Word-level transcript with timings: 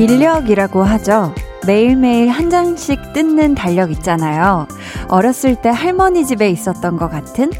인력이라고 0.00 0.82
하죠. 0.82 1.34
매일매일 1.66 2.28
한 2.28 2.48
장씩 2.48 3.12
뜯는 3.12 3.54
달력 3.54 3.90
있잖아요. 3.90 4.66
어렸을 5.08 5.56
때 5.56 5.68
할머니 5.68 6.24
집에 6.24 6.48
있었던 6.48 6.96
것 6.96 7.10
같은? 7.10 7.50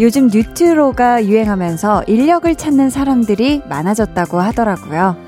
요즘 0.00 0.26
뉴트로가 0.26 1.24
유행하면서 1.26 2.04
인력을 2.06 2.52
찾는 2.56 2.90
사람들이 2.90 3.62
많아졌다고 3.68 4.40
하더라고요. 4.40 5.25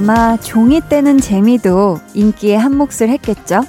아마 0.00 0.38
종이 0.38 0.80
떼는 0.80 1.18
재미도 1.18 2.00
인기의 2.14 2.58
한 2.58 2.74
몫을 2.74 3.10
했겠죠? 3.10 3.60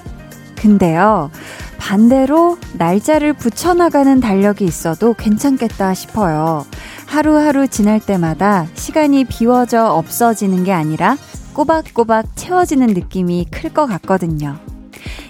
근데요, 0.55 1.29
반대로 1.77 2.57
날짜를 2.77 3.33
붙여나가는 3.33 4.17
달력이 4.21 4.63
있어도 4.63 5.13
괜찮겠다 5.13 5.93
싶어요. 5.93 6.65
하루하루 7.05 7.67
지날 7.67 7.99
때마다 7.99 8.65
시간이 8.75 9.25
비워져 9.25 9.87
없어지는 9.87 10.63
게 10.63 10.71
아니라 10.71 11.17
꼬박꼬박 11.51 12.27
채워지는 12.37 12.87
느낌이 12.87 13.47
클 13.51 13.73
것 13.73 13.85
같거든요. 13.87 14.57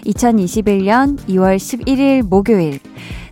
2021년 0.06 1.18
2월 1.26 1.56
11일 1.56 2.22
목요일. 2.22 2.78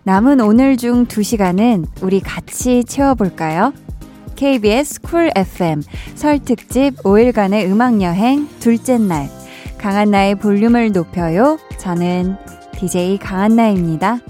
남은 0.02 0.40
오늘 0.40 0.76
중 0.76 1.06
2시간은 1.06 1.86
우리 2.02 2.18
같이 2.18 2.82
채워볼까요? 2.82 3.72
KBS 4.40 5.02
쿨 5.02 5.30
FM 5.36 5.82
설 6.14 6.38
특집 6.38 6.96
5일간의 7.02 7.70
음악 7.70 8.00
여행 8.00 8.48
둘째 8.58 8.96
날 8.96 9.28
강한나의 9.76 10.36
볼륨을 10.36 10.92
높여요. 10.92 11.58
저는 11.78 12.36
DJ 12.72 13.18
강한나입니다. 13.18 14.20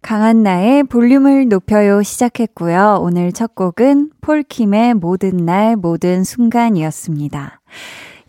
강한나의 0.00 0.84
볼륨을 0.84 1.48
높여요 1.48 2.04
시작했고요. 2.04 3.00
오늘 3.00 3.32
첫 3.32 3.56
곡은 3.56 4.12
폴킴의 4.20 4.94
모든 4.94 5.38
날 5.38 5.74
모든 5.74 6.22
순간이었습니다. 6.22 7.60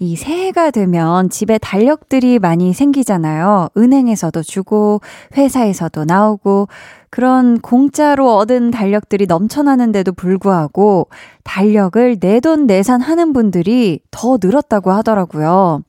이 0.02 0.16
새해가 0.16 0.72
되면 0.72 1.30
집에 1.30 1.58
달력들이 1.58 2.39
많이 2.39 2.73
생기잖아요. 2.73 3.67
은행에서도 3.75 4.42
주고, 4.44 5.02
회사에서도 5.36 6.05
나오고, 6.05 6.69
그런 7.09 7.59
공짜로 7.59 8.36
얻은 8.38 8.72
달력들이 8.72 9.25
넘쳐나는데도 9.25 10.14
불구하고, 10.14 11.09
달력을 11.44 12.17
내돈 12.22 12.66
내산 12.66 13.02
하는 13.02 13.33
분들이 13.33 14.00
더 14.09 14.38
늘었다고 14.42 14.92
하더라고요. 14.92 15.81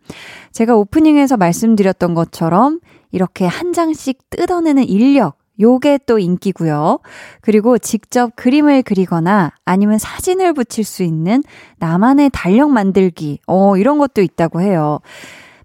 제가 0.50 0.74
오프닝에서 0.74 1.36
말씀드렸던 1.36 2.14
것처럼, 2.14 2.80
이렇게 3.12 3.46
한 3.46 3.72
장씩 3.72 4.30
뜯어내는 4.30 4.88
인력, 4.88 5.39
요게 5.60 6.00
또 6.06 6.18
인기고요. 6.18 7.00
그리고 7.40 7.78
직접 7.78 8.34
그림을 8.34 8.82
그리거나 8.82 9.52
아니면 9.64 9.98
사진을 9.98 10.54
붙일 10.54 10.84
수 10.84 11.02
있는 11.02 11.42
나만의 11.78 12.30
달력 12.32 12.70
만들기, 12.70 13.40
어, 13.46 13.76
이런 13.76 13.98
것도 13.98 14.22
있다고 14.22 14.60
해요. 14.60 15.00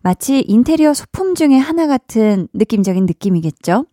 마치 0.01 0.41
인테리어 0.41 0.93
소품 0.93 1.33
중에 1.33 1.57
하나 1.57 1.87
같은 1.87 2.47
느낌적인 2.53 3.05
느낌이겠죠? 3.05 3.85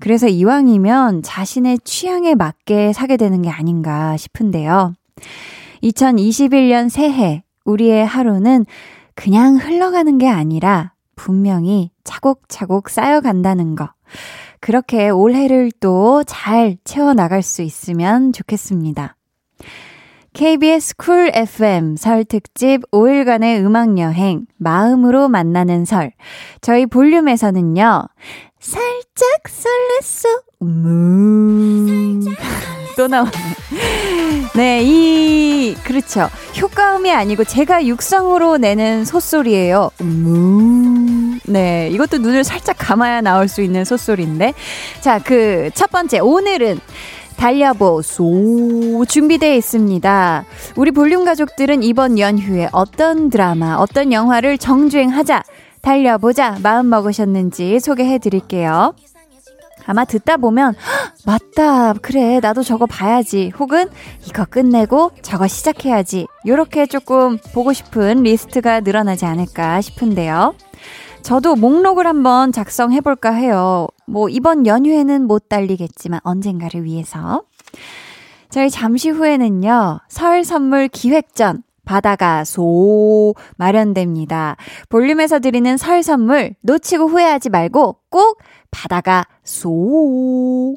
그래서 0.00 0.26
이왕이면 0.26 1.22
자신의 1.22 1.78
취향에 1.84 2.34
맞게 2.34 2.92
사게 2.92 3.16
되는 3.16 3.40
게 3.42 3.50
아닌가 3.50 4.16
싶은데요. 4.16 4.94
2021년 5.82 6.88
새해, 6.88 7.44
우리의 7.64 8.04
하루는 8.04 8.66
그냥 9.14 9.56
흘러가는 9.56 10.18
게 10.18 10.28
아니라 10.28 10.92
분명히 11.14 11.90
차곡차곡 12.02 12.90
쌓여간다는 12.90 13.76
거. 13.76 13.90
그렇게 14.64 15.10
올해를 15.10 15.70
또 15.78 16.24
잘 16.26 16.78
채워나갈 16.84 17.42
수 17.42 17.60
있으면 17.60 18.32
좋겠습니다. 18.32 19.14
KBS 20.32 20.96
쿨 20.96 21.30
FM 21.34 21.96
설 21.96 22.24
특집 22.24 22.80
5일간의 22.90 23.62
음악 23.62 23.98
여행, 23.98 24.46
마음으로 24.56 25.28
만나는 25.28 25.84
설. 25.84 26.12
저희 26.62 26.86
볼륨에서는요, 26.86 28.06
살짝 28.58 29.42
설렜어, 29.44 30.42
음. 30.62 32.22
또 32.96 33.06
나오네. 33.06 33.30
네, 34.56 34.80
이, 34.82 35.74
그렇죠. 35.84 36.30
효과음이 36.58 37.12
아니고 37.12 37.44
제가 37.44 37.84
육성으로 37.84 38.56
내는 38.56 39.04
소소리예요. 39.04 39.90
음. 40.00 41.03
네, 41.46 41.88
이것도 41.92 42.18
눈을 42.18 42.44
살짝 42.44 42.76
감아야 42.78 43.20
나올 43.20 43.48
수 43.48 43.62
있는 43.62 43.84
소소리인데. 43.84 44.54
자, 45.00 45.18
그 45.18 45.70
첫 45.74 45.90
번째, 45.90 46.20
오늘은 46.20 46.78
달려보소 47.36 49.04
준비되어 49.08 49.54
있습니다. 49.54 50.44
우리 50.76 50.90
볼륨 50.92 51.24
가족들은 51.24 51.82
이번 51.82 52.18
연휴에 52.18 52.68
어떤 52.72 53.28
드라마, 53.28 53.74
어떤 53.76 54.12
영화를 54.12 54.56
정주행하자, 54.56 55.42
달려보자 55.82 56.58
마음 56.62 56.88
먹으셨는지 56.90 57.80
소개해 57.80 58.18
드릴게요. 58.18 58.94
아마 59.86 60.06
듣다 60.06 60.38
보면 60.38 60.74
맞다 61.26 61.92
그래 61.94 62.40
나도 62.40 62.62
저거 62.62 62.86
봐야지 62.86 63.52
혹은 63.58 63.90
이거 64.26 64.46
끝내고 64.46 65.10
저거 65.20 65.46
시작해야지 65.46 66.26
요렇게 66.46 66.86
조금 66.86 67.36
보고 67.52 67.74
싶은 67.74 68.22
리스트가 68.22 68.80
늘어나지 68.80 69.26
않을까 69.26 69.82
싶은데요. 69.82 70.54
저도 71.24 71.56
목록을 71.56 72.06
한번 72.06 72.52
작성해 72.52 73.00
볼까 73.00 73.32
해요. 73.32 73.86
뭐 74.06 74.28
이번 74.28 74.66
연휴에는 74.66 75.26
못 75.26 75.48
달리겠지만 75.48 76.20
언젠가를 76.22 76.84
위해서. 76.84 77.44
저희 78.50 78.68
잠시 78.68 79.08
후에는요. 79.08 80.00
설 80.08 80.44
선물 80.44 80.88
기획전 80.88 81.62
바다가 81.86 82.44
소 82.44 83.34
마련됩니다. 83.56 84.58
볼륨에서 84.90 85.38
드리는 85.38 85.78
설 85.78 86.02
선물 86.02 86.56
놓치고 86.60 87.06
후회하지 87.06 87.48
말고 87.48 88.00
꼭 88.10 88.38
바다가 88.70 89.24
소. 89.44 90.76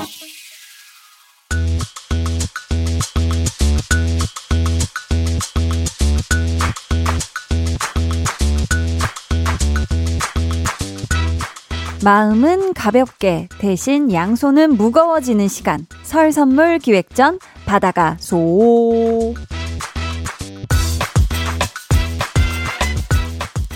마음은 12.03 12.73
가볍게 12.73 13.47
대신 13.59 14.11
양손은 14.11 14.75
무거워지는 14.75 15.47
시간. 15.47 15.85
설 16.01 16.31
선물 16.31 16.79
기획전 16.79 17.39
바다가 17.65 18.17
소. 18.19 19.35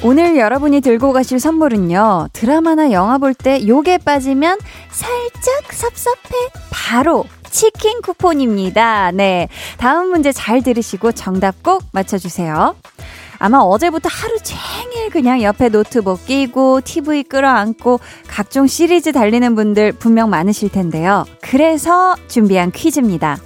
오늘 0.04 0.38
여러분이 0.38 0.82
들고 0.82 1.14
가실 1.14 1.40
선물은요. 1.40 2.30
드라마나 2.34 2.92
영화 2.92 3.18
볼 3.18 3.34
때 3.36 3.66
요게 3.68 4.00
빠지면 4.00 4.58
살짝 4.90 5.72
섭섭해. 5.72 6.36
바로 6.72 7.26
치킨 7.50 8.02
쿠폰입니다. 8.02 9.12
네. 9.12 9.48
다음 9.78 10.10
문제 10.10 10.32
잘 10.32 10.62
들으시고 10.62 11.12
정답 11.14 11.62
꼭 11.64 11.84
맞춰주세요. 11.92 12.76
아마 13.40 13.60
어제부터 13.60 14.10
하루 14.12 14.38
종일 14.40 15.10
그냥 15.10 15.42
옆에 15.42 15.70
노트북 15.70 16.26
끼고 16.26 16.82
TV 16.82 17.24
끌어안고 17.24 18.00
각종 18.28 18.68
시리즈 18.68 19.12
달리는 19.12 19.56
분들 19.56 19.94
분명 19.94 20.30
많으실 20.30 20.70
텐데요. 20.70 21.26
그래서 21.42 22.16
준비한 22.28 22.72
퀴즈입니다. 22.72 23.38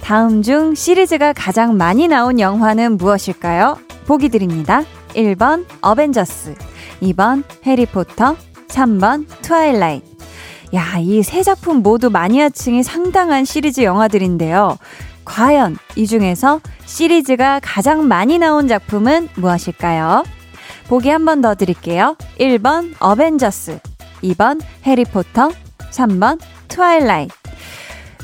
다음 0.00 0.42
중 0.42 0.74
시리즈가 0.74 1.32
가장 1.32 1.76
많이 1.76 2.08
나온 2.08 2.40
영화는 2.40 2.96
무엇일까요? 2.96 3.78
보기 4.06 4.28
드립니다. 4.30 4.82
1번 5.14 5.66
어벤져스, 5.82 6.54
2번 7.02 7.42
해리포터, 7.66 8.36
3번 8.68 9.26
트와일라이트. 9.42 10.06
야, 10.74 10.98
이 11.00 11.22
세 11.22 11.42
작품 11.42 11.82
모두 11.82 12.10
마니아층이 12.10 12.84
상당한 12.84 13.44
시리즈 13.44 13.80
영화들인데요. 13.82 14.78
과연 15.30 15.76
이 15.94 16.08
중에서 16.08 16.60
시리즈가 16.86 17.60
가장 17.62 18.08
많이 18.08 18.36
나온 18.38 18.66
작품은 18.66 19.28
무엇일까요? 19.36 20.24
보기 20.88 21.08
한 21.08 21.24
번 21.24 21.40
더 21.40 21.54
드릴게요. 21.54 22.16
1번 22.40 22.94
어벤져스, 22.98 23.78
2번 24.24 24.60
해리포터, 24.84 25.50
3번 25.92 26.40
트와일라이트. 26.66 27.32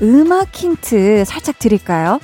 음악 0.03 0.49
힌트 0.53 1.25
살짝 1.25 1.61
드릴까요? 1.61 2.19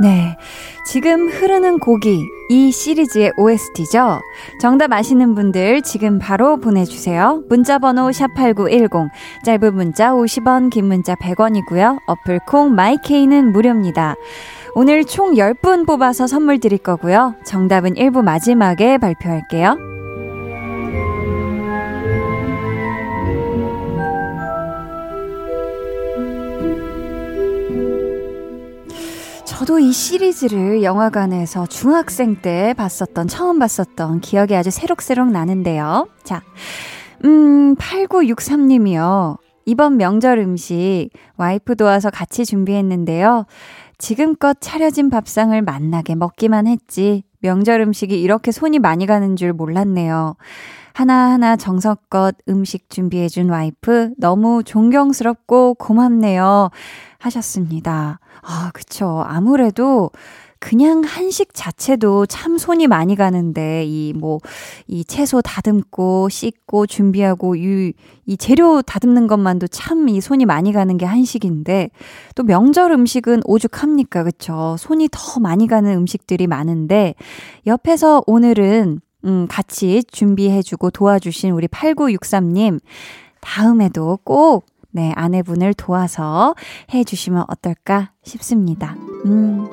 네. 0.00 0.36
지금 0.86 1.28
흐르는 1.28 1.80
곡이 1.80 2.24
이 2.50 2.70
시리즈의 2.70 3.32
OST죠? 3.36 4.20
정답 4.60 4.92
아시는 4.92 5.34
분들 5.34 5.82
지금 5.82 6.18
바로 6.18 6.56
보내주세요. 6.56 7.42
문자번호 7.48 8.08
샵8910, 8.10 9.08
짧은 9.44 9.74
문자 9.74 10.12
50원, 10.12 10.70
긴 10.70 10.86
문자 10.86 11.14
100원이고요. 11.16 11.98
어플콩 12.06 12.74
마이케이는 12.74 13.52
무료입니다. 13.52 14.14
오늘 14.74 15.04
총 15.04 15.34
10분 15.34 15.86
뽑아서 15.86 16.26
선물 16.26 16.60
드릴 16.60 16.78
거고요. 16.78 17.34
정답은 17.44 17.94
1부 17.94 18.22
마지막에 18.22 18.98
발표할게요. 18.98 19.97
저도 29.68 29.80
이 29.80 29.92
시리즈를 29.92 30.82
영화관에서 30.82 31.66
중학생 31.66 32.36
때 32.36 32.72
봤었던, 32.78 33.28
처음 33.28 33.58
봤었던 33.58 34.22
기억이 34.22 34.56
아주 34.56 34.70
새록새록 34.70 35.30
나는데요. 35.30 36.08
자, 36.24 36.40
음, 37.26 37.74
8963님이요. 37.74 39.36
이번 39.66 39.98
명절 39.98 40.38
음식 40.38 41.10
와이프 41.36 41.76
도와서 41.76 42.08
같이 42.08 42.46
준비했는데요. 42.46 43.44
지금껏 43.98 44.56
차려진 44.58 45.10
밥상을 45.10 45.60
만나게 45.60 46.14
먹기만 46.14 46.66
했지. 46.66 47.24
명절 47.40 47.82
음식이 47.82 48.18
이렇게 48.18 48.52
손이 48.52 48.78
많이 48.78 49.04
가는 49.04 49.36
줄 49.36 49.52
몰랐네요. 49.52 50.36
하나하나 50.94 51.56
정성껏 51.56 52.36
음식 52.48 52.88
준비해준 52.88 53.50
와이프 53.50 54.14
너무 54.16 54.62
존경스럽고 54.64 55.74
고맙네요. 55.74 56.70
하셨습니다. 57.18 58.20
아, 58.42 58.70
그쵸. 58.72 59.22
아무래도 59.26 60.10
그냥 60.60 61.02
한식 61.04 61.54
자체도 61.54 62.26
참 62.26 62.58
손이 62.58 62.88
많이 62.88 63.14
가는데, 63.14 63.84
이 63.86 64.12
뭐, 64.12 64.40
이 64.88 65.04
채소 65.04 65.40
다듬고, 65.40 66.28
씻고, 66.30 66.86
준비하고, 66.86 67.54
이, 67.54 67.92
이 68.26 68.36
재료 68.36 68.82
다듬는 68.82 69.28
것만도 69.28 69.68
참 69.68 70.08
이 70.08 70.20
손이 70.20 70.46
많이 70.46 70.72
가는 70.72 70.96
게 70.98 71.06
한식인데, 71.06 71.90
또 72.34 72.42
명절 72.42 72.90
음식은 72.90 73.42
오죽합니까? 73.44 74.24
그쵸? 74.24 74.74
손이 74.78 75.08
더 75.12 75.38
많이 75.38 75.68
가는 75.68 75.92
음식들이 75.96 76.48
많은데, 76.48 77.14
옆에서 77.66 78.22
오늘은, 78.26 79.00
음, 79.26 79.46
같이 79.48 80.02
준비해주고 80.10 80.90
도와주신 80.90 81.50
우리 81.52 81.68
8963님, 81.68 82.80
다음에도 83.40 84.18
꼭 84.24 84.66
네, 84.90 85.12
아내분을 85.16 85.74
도와서 85.74 86.54
해 86.92 87.04
주시면 87.04 87.44
어떨까 87.48 88.12
싶습니다. 88.24 88.96
음, 89.26 89.66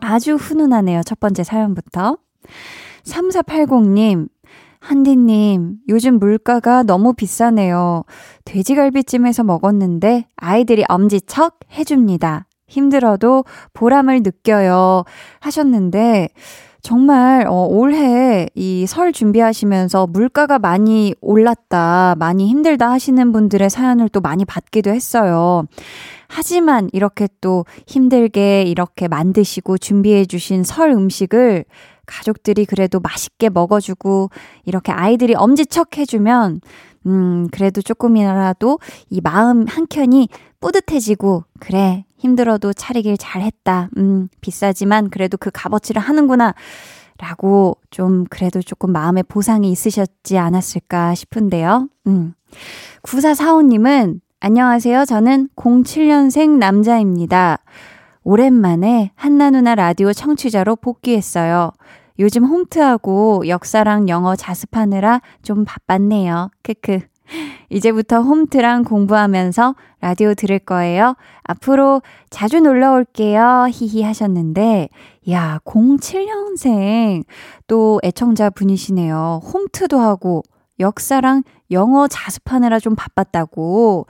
아주 0.00 0.34
훈훈하네요. 0.34 1.02
첫 1.04 1.20
번째 1.20 1.44
사연부터. 1.44 2.16
3480님, 3.04 4.28
한디님, 4.80 5.78
요즘 5.88 6.18
물가가 6.18 6.82
너무 6.82 7.12
비싸네요. 7.12 8.04
돼지갈비찜에서 8.44 9.44
먹었는데 9.44 10.26
아이들이 10.36 10.84
엄지척 10.88 11.58
해줍니다. 11.72 12.46
힘들어도 12.68 13.44
보람을 13.72 14.22
느껴요. 14.22 15.04
하셨는데, 15.40 16.28
정말 16.86 17.48
어, 17.48 17.66
올해 17.68 18.46
이 18.54 18.84
설 18.86 19.12
준비하시면서 19.12 20.06
물가가 20.06 20.60
많이 20.60 21.14
올랐다, 21.20 22.14
많이 22.16 22.46
힘들다 22.46 22.92
하시는 22.92 23.32
분들의 23.32 23.68
사연을 23.68 24.08
또 24.10 24.20
많이 24.20 24.44
받기도 24.44 24.90
했어요. 24.90 25.64
하지만 26.28 26.88
이렇게 26.92 27.26
또 27.40 27.64
힘들게 27.88 28.62
이렇게 28.62 29.08
만드시고 29.08 29.78
준비해 29.78 30.24
주신 30.26 30.62
설 30.62 30.90
음식을 30.90 31.64
가족들이 32.06 32.64
그래도 32.66 33.00
맛있게 33.00 33.48
먹어주고 33.48 34.30
이렇게 34.64 34.92
아이들이 34.92 35.34
엄지척 35.34 35.98
해주면 35.98 36.60
음, 37.06 37.48
그래도 37.50 37.82
조금이라도 37.82 38.78
이 39.10 39.20
마음 39.20 39.66
한켠이 39.66 40.28
뿌듯해지고, 40.60 41.44
그래, 41.58 42.04
힘들어도 42.16 42.72
차리길 42.72 43.16
잘했다. 43.18 43.90
음, 43.96 44.28
비싸지만 44.40 45.10
그래도 45.10 45.36
그 45.36 45.50
값어치를 45.52 46.00
하는구나. 46.00 46.54
라고 47.18 47.78
좀 47.90 48.24
그래도 48.28 48.60
조금 48.60 48.92
마음의 48.92 49.24
보상이 49.24 49.70
있으셨지 49.70 50.36
않았을까 50.36 51.14
싶은데요. 51.14 51.88
음. 52.06 52.34
9445님은 53.02 54.20
안녕하세요. 54.40 55.06
저는 55.06 55.48
07년생 55.56 56.58
남자입니다. 56.58 57.58
오랜만에 58.22 59.12
한나 59.14 59.50
누나 59.50 59.74
라디오 59.74 60.12
청취자로 60.12 60.76
복귀했어요. 60.76 61.70
요즘 62.18 62.44
홈트하고 62.44 63.48
역사랑 63.48 64.08
영어 64.08 64.36
자습하느라 64.36 65.20
좀 65.42 65.64
바빴네요. 65.64 66.50
크크. 66.62 67.00
이제부터 67.70 68.22
홈트랑 68.22 68.84
공부하면서 68.84 69.74
라디오 70.00 70.34
들을 70.34 70.58
거예요. 70.58 71.16
앞으로 71.42 72.02
자주 72.30 72.60
놀러 72.60 72.92
올게요. 72.92 73.66
히히 73.70 74.02
하셨는데, 74.02 74.88
야, 75.30 75.58
07년생 75.64 77.24
또 77.66 78.00
애청자 78.04 78.50
분이시네요. 78.50 79.40
홈트도 79.42 79.98
하고 79.98 80.42
역사랑 80.78 81.42
영어 81.70 82.06
자습하느라 82.06 82.78
좀 82.78 82.94
바빴다고. 82.94 84.06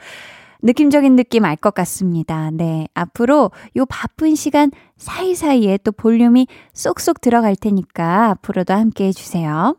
느낌적인 0.62 1.16
느낌 1.16 1.44
알 1.44 1.56
것 1.56 1.74
같습니다. 1.74 2.50
네. 2.50 2.88
앞으로 2.94 3.50
요 3.76 3.86
바쁜 3.86 4.34
시간 4.34 4.70
사이사이에 4.96 5.78
또 5.84 5.92
볼륨이 5.92 6.48
쏙쏙 6.72 7.20
들어갈 7.20 7.54
테니까 7.56 8.30
앞으로도 8.30 8.74
함께 8.74 9.06
해주세요. 9.06 9.76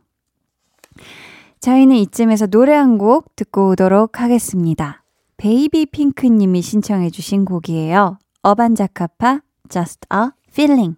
저희는 1.67 1.97
이쯤에서 1.97 2.47
노래 2.47 2.73
한 2.73 2.97
곡 2.97 3.35
듣고 3.35 3.71
오도록 3.71 4.21
하겠습니다. 4.21 5.03
베이비 5.35 5.87
핑크님이 5.87 6.61
신청해주신 6.61 7.43
곡이에요. 7.43 8.19
어반자카파 8.41 9.41
Just 9.69 9.99
a 10.13 10.29
Feeling. 10.49 10.95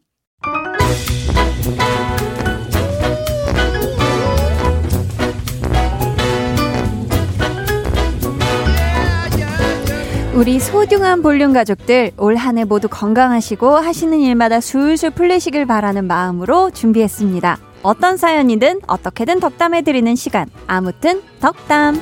우리 10.36 10.60
소중한 10.60 11.22
볼륨 11.22 11.52
가족들 11.52 12.12
올 12.18 12.38
한 12.38 12.58
해 12.58 12.64
모두 12.64 12.88
건강하시고 12.88 13.68
하시는 13.76 14.20
일마다 14.20 14.62
술술 14.62 15.10
풀리시길 15.12 15.66
바라는 15.66 16.06
마음으로 16.06 16.72
준비했습니다. 16.72 17.69
어떤 17.82 18.18
사연이든 18.18 18.82
어떻게든 18.88 19.40
덕담해드리는 19.40 20.16
시간. 20.16 20.48
아무튼 20.68 21.22
덕담. 21.40 22.00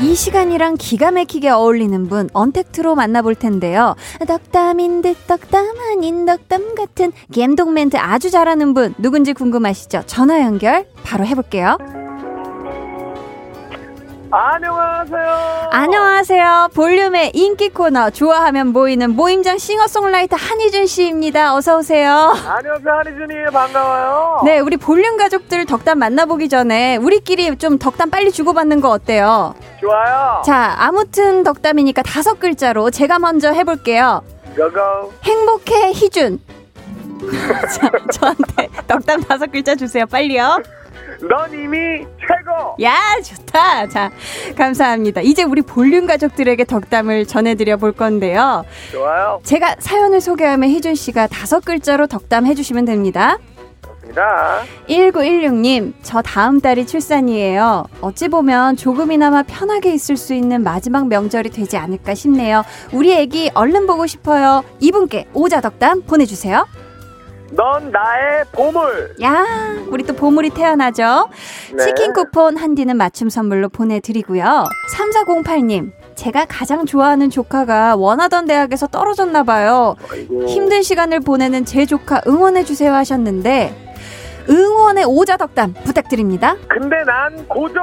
이 0.00 0.14
시간이랑 0.14 0.76
기가 0.78 1.10
막히게 1.10 1.50
어울리는 1.50 2.08
분 2.08 2.30
언택트로 2.32 2.94
만나볼 2.94 3.34
텐데요. 3.34 3.96
덕담인 4.26 5.02
듯 5.02 5.26
덕담 5.26 5.66
아닌 5.90 6.24
덕담 6.24 6.76
같은 6.76 7.12
갬동 7.32 7.74
멘트 7.74 7.96
아주 7.96 8.30
잘하는 8.30 8.74
분 8.74 8.94
누군지 8.98 9.32
궁금하시죠? 9.32 10.04
전화 10.06 10.40
연결 10.40 10.86
바로 11.02 11.26
해볼게요. 11.26 11.78
안녕하세요. 14.30 15.68
안녕하세요. 15.70 16.68
볼륨의 16.74 17.30
인기 17.34 17.70
코너 17.70 18.10
좋아하면 18.10 18.68
모이는 18.68 19.16
모임장 19.16 19.56
싱어송라이터 19.56 20.36
한희준 20.36 20.86
씨입니다. 20.86 21.54
어서 21.54 21.78
오세요. 21.78 22.34
안녕하세요. 22.46 22.94
한희준이에요. 23.04 23.50
반가워요. 23.50 24.42
네, 24.44 24.58
우리 24.58 24.76
볼륨 24.76 25.16
가족들 25.16 25.64
덕담 25.64 25.98
만나보기 25.98 26.50
전에 26.50 26.96
우리끼리 26.96 27.56
좀 27.56 27.78
덕담 27.78 28.10
빨리 28.10 28.30
주고받는 28.30 28.80
거 28.82 28.90
어때요? 28.90 29.54
좋아요. 29.80 30.42
자, 30.44 30.74
아무튼 30.78 31.42
덕담이니까 31.42 32.02
다섯 32.02 32.38
글자로 32.38 32.90
제가 32.90 33.18
먼저 33.18 33.50
해볼게요. 33.52 34.22
고고. 34.54 35.12
행복해 35.22 35.92
희준. 35.92 36.40
자, 37.74 37.90
저한테 38.12 38.68
덕담 38.86 39.22
다섯 39.22 39.50
글자 39.50 39.74
주세요. 39.74 40.04
빨리요. 40.06 40.58
넌 41.20 41.52
이미 41.52 42.06
최고. 42.20 42.76
야, 42.82 42.94
좋다. 43.22 43.88
자, 43.88 44.10
감사합니다. 44.56 45.20
이제 45.22 45.42
우리 45.42 45.62
볼륨 45.62 46.06
가족들에게 46.06 46.64
덕담을 46.64 47.26
전해드려 47.26 47.76
볼 47.76 47.92
건데요. 47.92 48.64
좋아요. 48.92 49.40
제가 49.42 49.76
사연을 49.78 50.20
소개하면 50.20 50.70
희준 50.70 50.94
씨가 50.94 51.26
다섯 51.26 51.64
글자로 51.64 52.06
덕담 52.06 52.46
해주시면 52.46 52.84
됩니다. 52.84 53.38
좋습니다. 53.84 54.62
1916님, 54.88 55.92
저 56.02 56.22
다음 56.22 56.60
달이 56.60 56.86
출산이에요. 56.86 57.86
어찌 58.00 58.28
보면 58.28 58.76
조금이나마 58.76 59.42
편하게 59.42 59.92
있을 59.94 60.16
수 60.16 60.34
있는 60.34 60.62
마지막 60.62 61.08
명절이 61.08 61.50
되지 61.50 61.76
않을까 61.76 62.14
싶네요. 62.14 62.62
우리 62.92 63.12
애기 63.12 63.50
얼른 63.54 63.86
보고 63.86 64.06
싶어요. 64.06 64.64
이분께 64.80 65.28
오자 65.34 65.60
덕담 65.60 66.02
보내주세요. 66.02 66.66
넌 67.50 67.90
나의 67.90 68.44
보물. 68.52 69.14
야, 69.22 69.44
우리 69.88 70.04
또 70.04 70.14
보물이 70.14 70.50
태어나죠? 70.50 71.28
네. 71.74 71.84
치킨 71.84 72.12
쿠폰 72.12 72.56
한디는 72.56 72.96
맞춤 72.96 73.30
선물로 73.30 73.68
보내드리고요. 73.70 74.64
3408님, 74.94 75.92
제가 76.14 76.44
가장 76.46 76.84
좋아하는 76.84 77.30
조카가 77.30 77.96
원하던 77.96 78.46
대학에서 78.46 78.86
떨어졌나 78.88 79.44
봐요. 79.44 79.96
아이고. 80.12 80.46
힘든 80.46 80.82
시간을 80.82 81.20
보내는 81.20 81.64
제 81.64 81.86
조카 81.86 82.20
응원해 82.26 82.64
주세요 82.64 82.92
하셨는데, 82.92 83.94
응원의 84.50 85.04
오자 85.06 85.36
덕담 85.38 85.74
부탁드립니다. 85.84 86.56
근데 86.68 86.96
난 87.04 87.46
고졸. 87.48 87.80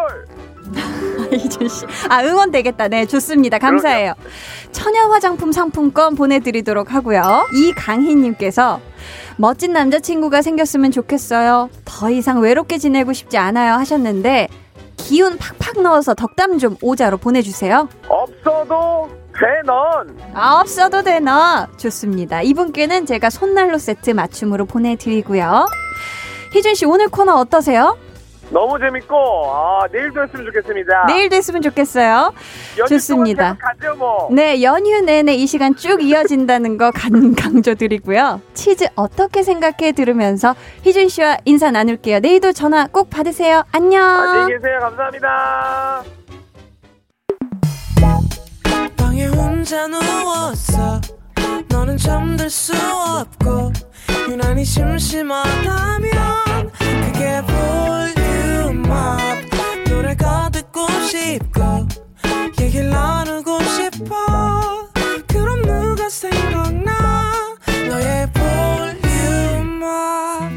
이준 1.32 1.68
씨. 1.68 1.86
아, 2.10 2.24
응원 2.24 2.52
되겠다. 2.52 2.88
네, 2.88 3.06
좋습니다. 3.06 3.58
감사해요. 3.60 4.14
천연 4.72 5.12
화장품 5.12 5.52
상품권 5.52 6.16
보내드리도록 6.16 6.94
하고요. 6.94 7.46
이강희님께서 7.54 8.80
멋진 9.38 9.74
남자친구가 9.74 10.42
생겼으면 10.42 10.92
좋겠어요. 10.92 11.70
더 11.84 12.10
이상 12.10 12.40
외롭게 12.42 12.78
지내고 12.78 13.14
싶지 13.14 13.38
않아요 13.38 13.74
하셨는데, 13.74 14.48
기운 14.98 15.38
팍팍 15.38 15.82
넣어서 15.84 16.14
덕담 16.14 16.58
좀 16.58 16.78
오자로 16.82 17.18
보내주세요. 17.18 17.90
없어도 18.08 19.10
돼 19.34 19.46
넌. 19.66 20.18
아, 20.34 20.60
없어도 20.62 21.04
되나? 21.04 21.68
좋습니다. 21.78 22.42
이분께는 22.42 23.06
제가 23.06 23.30
손난로 23.30 23.78
세트 23.78 24.12
맞춤으로 24.12 24.66
보내드리고요. 24.66 25.68
희준 26.54 26.74
씨, 26.74 26.86
오늘 26.86 27.10
코너 27.10 27.36
어떠세요? 27.36 27.98
너무 28.52 28.78
재밌고 28.80 29.16
아 29.52 29.80
내일도 29.92 30.22
했으면 30.24 30.46
좋겠습니다. 30.46 31.06
내일 31.08 31.30
됐으면 31.30 31.62
좋겠어요. 31.62 32.34
연휴 32.78 32.88
좋습니다. 32.90 33.56
동안 33.56 33.58
계속 33.58 33.88
가죠 33.90 33.96
뭐. 33.98 34.28
네, 34.32 34.62
연휴 34.62 35.02
내내 35.02 35.34
이 35.34 35.48
시간 35.48 35.76
쭉 35.76 36.02
이어진다는 36.04 36.78
거 36.78 36.92
간, 36.92 37.34
강조드리고요. 37.36 38.42
치즈 38.54 38.88
어떻게 38.96 39.42
생각해 39.44 39.92
들으면서 39.94 40.56
희준 40.84 41.10
씨와 41.10 41.38
인사 41.46 41.72
나눌게요. 41.72 42.20
내일도 42.20 42.52
전화 42.54 42.88
꼭 42.88 43.10
받으세요. 43.10 43.64
안녕. 43.72 44.04
안녕히 44.04 44.54
계세요. 44.54 44.80
감사합니다. 44.80 46.04
방에 48.98 49.26
혼자 49.28 49.88
누웠어 49.88 51.02
너는 51.70 51.98
잠들 51.98 52.50
수 52.50 52.74
없고 52.76 53.72
유난히 54.30 54.64
심심하다면 54.64 56.12
그게 56.80 57.42
볼 57.42 58.15
륨업 58.86 59.90
노래가 59.90 60.50
듣고 60.50 60.88
싶고 61.08 61.62
얘기를 62.62 62.90
나누고 62.90 63.60
싶어 63.64 64.16
그럼 65.28 65.62
누가 65.64 66.08
생각나 66.10 66.92
너의 67.90 68.30
volume 68.32 69.82
up 69.84 70.52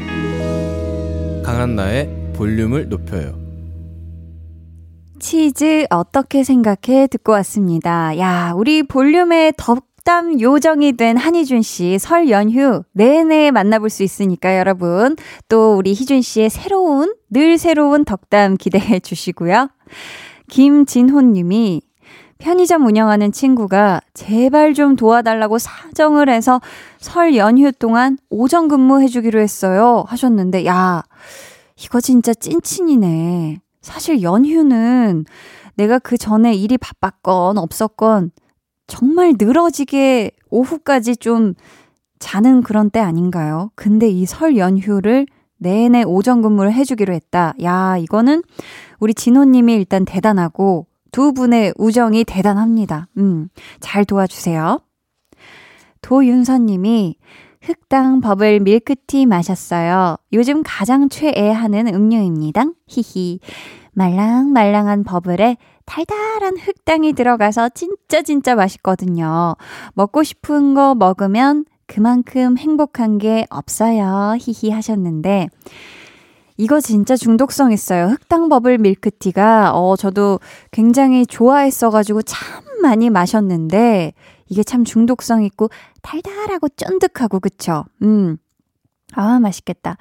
강한나의 1.43 2.33
볼륨을 2.35 2.87
높여요. 2.89 3.37
치즈 5.19 5.85
어떻게 5.89 6.43
생각해 6.43 7.07
듣고 7.07 7.31
왔습니다. 7.33 8.17
야, 8.17 8.53
우리 8.55 8.83
볼륨의 8.83 9.53
덕 9.57 9.88
담 10.09 10.41
요정이 10.41 10.93
된 10.93 11.17
한희준 11.17 11.61
씨 11.61 11.99
설 11.99 12.31
연휴 12.31 12.83
내내 12.93 13.51
만나볼 13.51 13.91
수 13.91 14.01
있으니까 14.01 14.57
여러분 14.57 15.15
또 15.49 15.75
우리 15.77 15.91
희준 15.91 16.23
씨의 16.23 16.49
새로운 16.49 17.13
늘 17.29 17.59
새로운 17.59 18.05
덕담 18.05 18.57
기대해 18.57 18.99
주시고요. 18.99 19.69
김진호 20.47 21.21
님이 21.21 21.83
편의점 22.39 22.87
운영하는 22.87 23.31
친구가 23.31 24.01
제발 24.15 24.73
좀 24.73 24.95
도와달라고 24.95 25.59
사정을 25.59 26.27
해서 26.27 26.59
설 26.97 27.35
연휴 27.35 27.71
동안 27.71 28.17
오전 28.31 28.67
근무해 28.67 29.07
주기로 29.09 29.39
했어요. 29.39 30.05
하셨는데, 30.07 30.65
야, 30.65 31.03
이거 31.77 32.01
진짜 32.01 32.33
찐친이네. 32.33 33.59
사실 33.83 34.23
연휴는 34.23 35.25
내가 35.75 35.99
그 35.99 36.17
전에 36.17 36.55
일이 36.55 36.79
바빴건 36.79 37.59
없었건 37.59 38.31
정말 38.89 39.35
늘어지게 39.39 40.31
오후까지 40.49 41.15
좀 41.17 41.53
자는 42.19 42.61
그런 42.63 42.89
때 42.89 42.99
아닌가요? 42.99 43.71
근데 43.75 44.09
이 44.09 44.25
설 44.25 44.57
연휴를 44.57 45.25
내내 45.57 46.03
오전 46.03 46.41
근무를 46.41 46.73
해주기로 46.73 47.13
했다. 47.13 47.53
야, 47.63 47.95
이거는 47.97 48.43
우리 48.99 49.13
진호님이 49.13 49.73
일단 49.75 50.03
대단하고 50.05 50.87
두 51.11 51.33
분의 51.33 51.73
우정이 51.77 52.23
대단합니다. 52.25 53.07
음, 53.17 53.49
잘 53.79 54.05
도와주세요. 54.05 54.79
도윤서님이 56.01 57.17
흑당 57.61 58.21
버블 58.21 58.61
밀크티 58.61 59.25
마셨어요. 59.25 60.15
요즘 60.31 60.63
가장 60.65 61.09
최애하는 61.09 61.87
음료입니다. 61.93 62.65
히히. 62.87 63.39
말랑말랑한 63.93 65.03
버블에 65.03 65.57
달달한 65.89 66.55
흑당이 66.55 67.13
들어가서 67.13 67.69
진짜 67.69 68.21
진짜 68.21 68.53
맛있거든요. 68.53 69.55
먹고 69.95 70.21
싶은 70.21 70.75
거 70.75 70.93
먹으면 70.93 71.65
그만큼 71.87 72.59
행복한 72.59 73.17
게 73.17 73.47
없어요. 73.49 74.37
히히 74.39 74.69
하셨는데, 74.71 75.49
이거 76.57 76.79
진짜 76.79 77.15
중독성 77.15 77.71
있어요. 77.71 78.05
흑당 78.09 78.49
버블 78.49 78.77
밀크티가, 78.77 79.71
어, 79.73 79.95
저도 79.95 80.39
굉장히 80.69 81.25
좋아했어 81.25 81.89
가지고 81.89 82.21
참 82.21 82.63
많이 82.83 83.09
마셨는데, 83.09 84.13
이게 84.47 84.61
참 84.61 84.85
중독성 84.85 85.43
있고 85.45 85.69
달달하고 86.03 86.69
쫀득하고, 86.69 87.39
그쵸? 87.39 87.85
음. 88.03 88.37
아, 89.15 89.39
맛있겠다. 89.39 89.97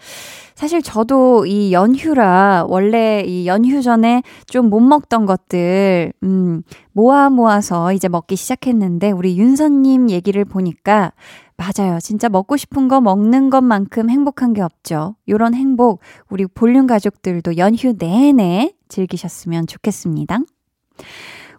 사실 0.55 0.83
저도 0.83 1.47
이 1.47 1.73
연휴라, 1.73 2.67
원래 2.69 3.23
이 3.27 3.47
연휴 3.47 3.81
전에 3.83 4.23
좀 4.47 4.69
못 4.69 4.81
먹던 4.81 5.25
것들, 5.27 6.13
음, 6.23 6.63
모아 6.93 7.31
모아서 7.31 7.93
이제 7.93 8.09
먹기 8.09 8.37
시작했는데, 8.37 9.11
우리 9.13 9.39
윤서님 9.39 10.11
얘기를 10.11 10.45
보니까, 10.45 11.13
맞아요. 11.57 11.99
진짜 12.01 12.29
먹고 12.29 12.57
싶은 12.57 12.87
거 12.87 13.01
먹는 13.01 13.51
것만큼 13.51 14.11
행복한 14.11 14.53
게 14.53 14.61
없죠. 14.63 15.17
요런 15.29 15.55
행복, 15.55 16.01
우리 16.29 16.47
볼륨 16.47 16.87
가족들도 16.87 17.57
연휴 17.57 17.95
내내 17.99 18.73
즐기셨으면 18.89 19.67
좋겠습니다. 19.67 20.39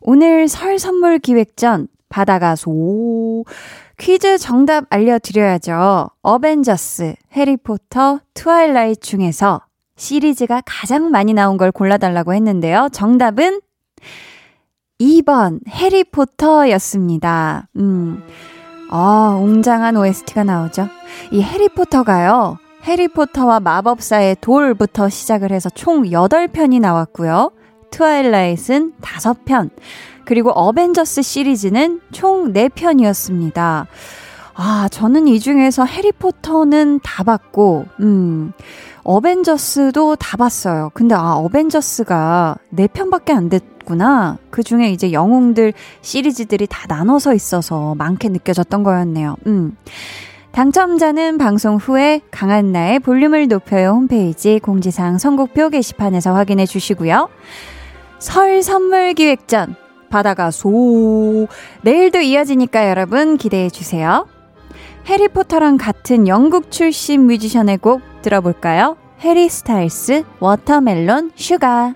오늘 0.02 0.48
설 0.48 0.80
선물 0.80 1.20
기획전, 1.20 1.88
받아가소. 2.10 3.46
퀴즈 3.98 4.38
정답 4.38 4.86
알려드려야죠. 4.90 6.10
어벤져스, 6.22 7.16
해리포터, 7.34 8.20
트와일라이트 8.34 9.02
중에서 9.02 9.62
시리즈가 9.96 10.62
가장 10.66 11.12
많이 11.12 11.34
나온 11.34 11.58
걸 11.58 11.72
골라달라고 11.72 12.34
했는데요. 12.34 12.90
정답은 12.92 13.62
2번 15.00 15.60
해리포터였습니다. 15.70 17.68
음. 17.78 18.24
아, 18.90 19.38
웅장한 19.42 19.96
OST가 19.98 20.44
나오죠. 20.44 20.88
이 21.32 21.42
해리포터가요. 21.42 22.58
해리포터와 22.84 23.60
마법사의 23.60 24.38
돌부터 24.42 25.10
시작을 25.10 25.52
해서 25.52 25.70
총 25.70 26.04
8편이 26.04 26.80
나왔고요. 26.80 27.52
트와일라이트는 27.92 28.94
5편. 29.02 29.70
그리고 30.30 30.52
어벤져스 30.52 31.24
시리즈는 31.24 32.02
총 32.12 32.54
4편이었습니다. 32.54 33.88
아, 34.54 34.88
저는 34.92 35.28
이 35.28 35.40
중에서 35.40 35.86
해리포터는 35.86 37.00
다 37.02 37.24
봤고, 37.24 37.88
음, 38.02 38.54
어벤져스도 39.04 40.18
다 40.18 40.38
봤어요. 40.38 40.92
근데 40.94 41.16
아, 41.16 41.34
어벤져스가 41.34 42.58
4편밖에 42.76 43.32
안 43.32 43.50
됐구나. 43.50 44.38
그 44.52 44.62
중에 44.62 44.92
이제 44.92 45.12
영웅들 45.12 45.74
시리즈들이 46.02 46.68
다 46.68 46.86
나눠서 46.88 47.34
있어서 47.34 47.96
많게 47.96 48.30
느껴졌던 48.30 48.84
거였네요. 48.84 49.36
음. 49.48 49.76
당첨자는 50.52 51.40
방송 51.40 51.78
후에 51.78 52.22
강한나의 52.30 53.00
볼륨을 53.00 53.48
높여요 53.48 53.94
홈페이지 53.94 54.60
공지사항 54.60 55.18
선곡표 55.18 55.70
게시판에서 55.70 56.36
확인해 56.36 56.68
주시고요. 56.68 57.30
설 58.20 58.62
선물 58.62 59.16
기획전 59.16 59.89
받아가소 60.10 61.48
내일도 61.82 62.20
이어지니까 62.20 62.90
여러분 62.90 63.38
기대해 63.38 63.70
주세요. 63.70 64.28
해리포터랑 65.06 65.78
같은 65.78 66.28
영국 66.28 66.72
출신 66.72 67.26
뮤지션의 67.26 67.78
곡 67.78 68.02
들어볼까요? 68.22 68.98
해리 69.22 69.50
스타일스 69.50 70.24
Watermelon 70.40 71.32
Sugar 71.36 71.96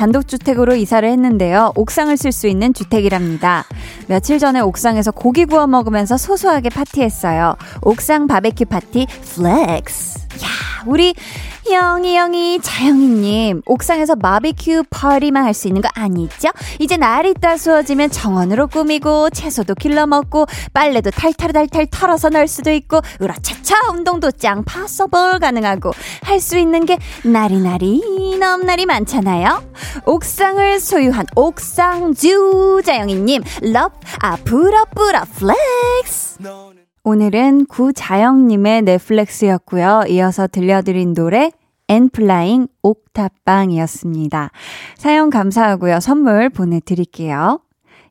단독주택으로 0.00 0.76
이사를 0.76 1.06
했는데요. 1.06 1.72
옥상을 1.74 2.16
쓸 2.16 2.32
수 2.32 2.46
있는 2.46 2.72
주택이랍니다. 2.72 3.66
며칠 4.06 4.38
전에 4.38 4.60
옥상에서 4.60 5.10
고기 5.10 5.44
구워 5.44 5.66
먹으면서 5.66 6.16
소소하게 6.16 6.70
파티했어요. 6.70 7.56
옥상 7.82 8.26
바베큐 8.26 8.64
파티 8.64 9.06
flex. 9.06 10.20
야, 10.42 10.48
우리 10.86 11.14
영이 11.70 12.16
영이 12.16 12.60
자영이님 12.62 13.62
옥상에서 13.66 14.14
바비큐 14.16 14.84
파티만 14.90 15.44
할 15.44 15.54
수 15.54 15.68
있는 15.68 15.82
거 15.82 15.88
아니죠? 15.94 16.48
이제 16.78 16.96
날이 16.96 17.34
따스워지면 17.34 18.10
정원으로 18.10 18.66
꾸미고 18.68 19.30
채소도 19.30 19.74
길러 19.74 20.06
먹고 20.06 20.46
빨래도 20.72 21.10
탈탈탈탈 21.10 21.86
털어서 21.90 22.28
널 22.30 22.48
수도 22.48 22.70
있고 22.70 23.00
으라차차 23.20 23.90
운동도 23.90 24.30
짱 24.30 24.64
possible 24.64 25.38
가능하고 25.40 25.92
할 26.22 26.40
수 26.40 26.56
있는 26.56 26.86
게 26.86 26.96
나리나리 27.22 28.38
넘나리 28.40 28.86
많잖아요. 28.86 29.62
옥상을 30.06 30.80
소유한 30.80 31.26
옥상주 31.36 32.80
자영이님 32.84 33.42
럽 33.74 33.92
아프라프라 34.20 35.24
flex. 35.36 36.38
오늘은 37.02 37.64
구자영님의 37.66 38.82
네 38.82 38.97
flex였고요. 38.97 40.02
이어서 40.08 40.46
들려드린 40.46 41.14
노래 41.14 41.50
엔플라잉 41.88 42.68
옥탑방이었습니다. 42.82 44.50
사연 44.96 45.30
감사하고요. 45.30 46.00
선물 46.00 46.50
보내드릴게요. 46.50 47.60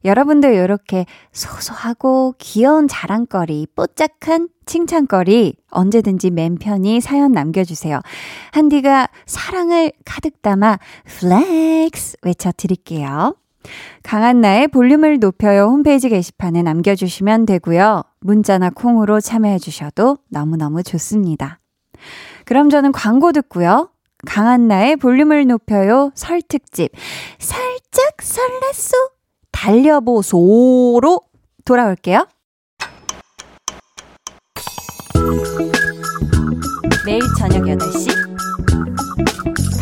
여러분들 0.06 0.56
이렇게 0.56 1.06
소소하고 1.32 2.34
귀여운 2.40 2.88
자랑거리, 2.88 3.68
뽀짝한 3.76 4.50
칭찬거리 4.66 5.56
언제든지 5.70 6.32
맘 6.32 6.56
편히 6.56 7.00
사연 7.00 7.32
남겨주세요. 7.32 8.02
한디가 8.52 9.08
사랑을 9.28 9.92
가득 10.04 10.42
담아 10.42 10.80
flex 11.06 12.18
외쳐드릴게요. 12.24 13.36
강한나의 14.04 14.70
볼륨을 14.70 15.20
높여요 15.20 15.66
홈페이지 15.66 16.10
게시판에 16.10 16.62
남겨주시면 16.64 17.46
되고요. 17.46 18.04
문자나 18.22 18.72
콩으로 18.72 19.20
참여해주셔도 19.20 20.18
너무너무 20.30 20.84
좋습니다. 20.84 21.60
그럼 22.46 22.70
저는 22.70 22.92
광고 22.92 23.32
듣고요. 23.32 23.92
강한나의 24.26 24.98
볼륨을 24.98 25.48
높여요 25.48 26.12
설 26.14 26.42
특집 26.42 26.92
살짝 27.38 28.18
설렜소 28.18 28.94
달려보소로 29.52 31.22
돌아올게요. 31.66 32.28
매일 37.06 37.22
저녁 37.38 37.64
8시 37.64 38.10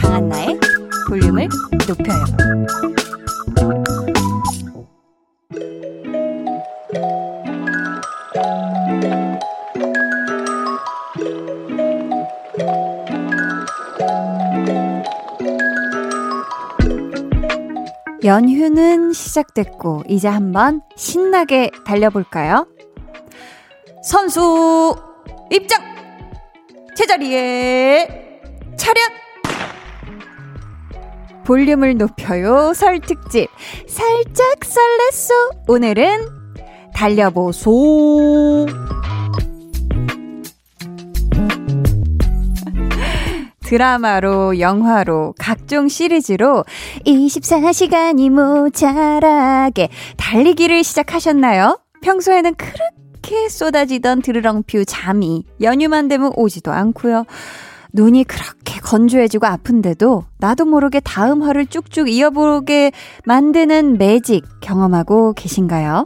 강한나의 0.01 0.59
볼륨을 1.07 1.49
높여요. 1.87 2.96
연휴는 18.23 19.13
시작됐고, 19.13 20.03
이제 20.07 20.27
한번 20.27 20.81
신나게 20.95 21.71
달려볼까요? 21.85 22.67
선수, 24.03 24.95
입장! 25.51 25.81
제자리에 26.95 28.41
차렷! 28.77 28.99
볼륨을 31.45 31.95
높여요, 31.97 32.73
설 32.73 32.99
특집. 32.99 33.47
살짝 33.87 34.59
설렜소. 34.59 35.69
오늘은 35.69 36.27
달려보소. 36.93 38.65
드라마로, 43.67 44.61
영화로, 44.61 45.33
각종 45.37 45.89
시리즈로 45.89 46.63
24시간이 47.05 48.29
모자라게 48.29 49.89
달리기를 50.15 50.85
시작하셨나요? 50.85 51.77
평소에는 52.01 52.55
그렇게 52.55 53.49
쏟아지던 53.49 54.21
드르렁퓨 54.21 54.85
잠이 54.85 55.43
연휴만 55.61 56.07
되면 56.07 56.31
오지도 56.37 56.71
않고요. 56.71 57.25
눈이 57.91 58.23
그렇게 58.23 58.79
건조해지고 58.79 59.47
아픈데도 59.47 60.23
나도 60.37 60.63
모르게 60.63 61.01
다음 61.01 61.43
화를 61.43 61.65
쭉쭉 61.65 62.09
이어보게 62.09 62.93
만드는 63.25 63.97
매직 63.97 64.45
경험하고 64.61 65.33
계신가요? 65.33 66.05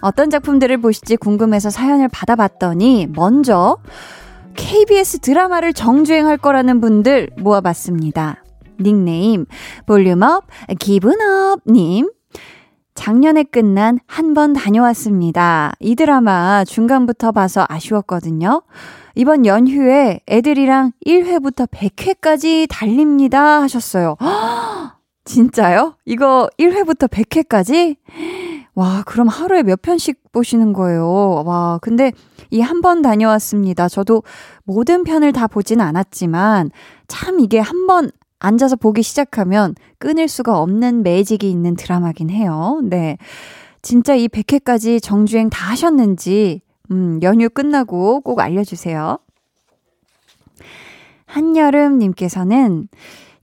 어떤 0.00 0.28
작품들을 0.28 0.76
보실지 0.82 1.16
궁금해서 1.16 1.70
사연을 1.70 2.08
받아봤더니 2.08 3.06
먼저 3.14 3.78
KBS 4.58 5.20
드라마를 5.20 5.72
정주행할 5.72 6.36
거라는 6.36 6.80
분들 6.80 7.30
모아봤습니다. 7.38 8.42
닉네임 8.80 9.46
볼륨업 9.86 10.44
기분업님 10.78 12.10
작년에 12.94 13.44
끝난 13.44 13.98
한 14.06 14.34
번 14.34 14.52
다녀왔습니다. 14.52 15.72
이 15.78 15.94
드라마 15.94 16.64
중간부터 16.64 17.30
봐서 17.32 17.64
아쉬웠거든요. 17.68 18.62
이번 19.14 19.46
연휴에 19.46 20.20
애들이랑 20.28 20.92
1회부터 21.06 21.70
100회까지 21.70 22.66
달립니다 22.68 23.62
하셨어요. 23.62 24.16
진짜요? 25.24 25.94
이거 26.04 26.48
1회부터 26.58 27.08
100회까지? 27.08 27.96
와, 28.78 29.02
그럼 29.06 29.26
하루에 29.26 29.64
몇 29.64 29.82
편씩 29.82 30.30
보시는 30.30 30.72
거예요? 30.72 31.42
와, 31.44 31.78
근데 31.82 32.12
이 32.50 32.60
한 32.60 32.80
번 32.80 33.02
다녀왔습니다. 33.02 33.88
저도 33.88 34.22
모든 34.62 35.02
편을 35.02 35.32
다 35.32 35.48
보진 35.48 35.80
않았지만 35.80 36.70
참 37.08 37.40
이게 37.40 37.58
한 37.58 37.88
번 37.88 38.10
앉아서 38.38 38.76
보기 38.76 39.02
시작하면 39.02 39.74
끊을 39.98 40.28
수가 40.28 40.60
없는 40.60 41.02
매직이 41.02 41.50
있는 41.50 41.74
드라마긴 41.74 42.30
해요. 42.30 42.80
네. 42.84 43.18
진짜 43.82 44.14
이 44.14 44.28
100회까지 44.28 45.02
정주행 45.02 45.50
다 45.50 45.70
하셨는지, 45.70 46.60
음, 46.92 47.18
연휴 47.22 47.48
끝나고 47.48 48.20
꼭 48.20 48.38
알려주세요. 48.38 49.18
한여름님께서는 51.26 52.88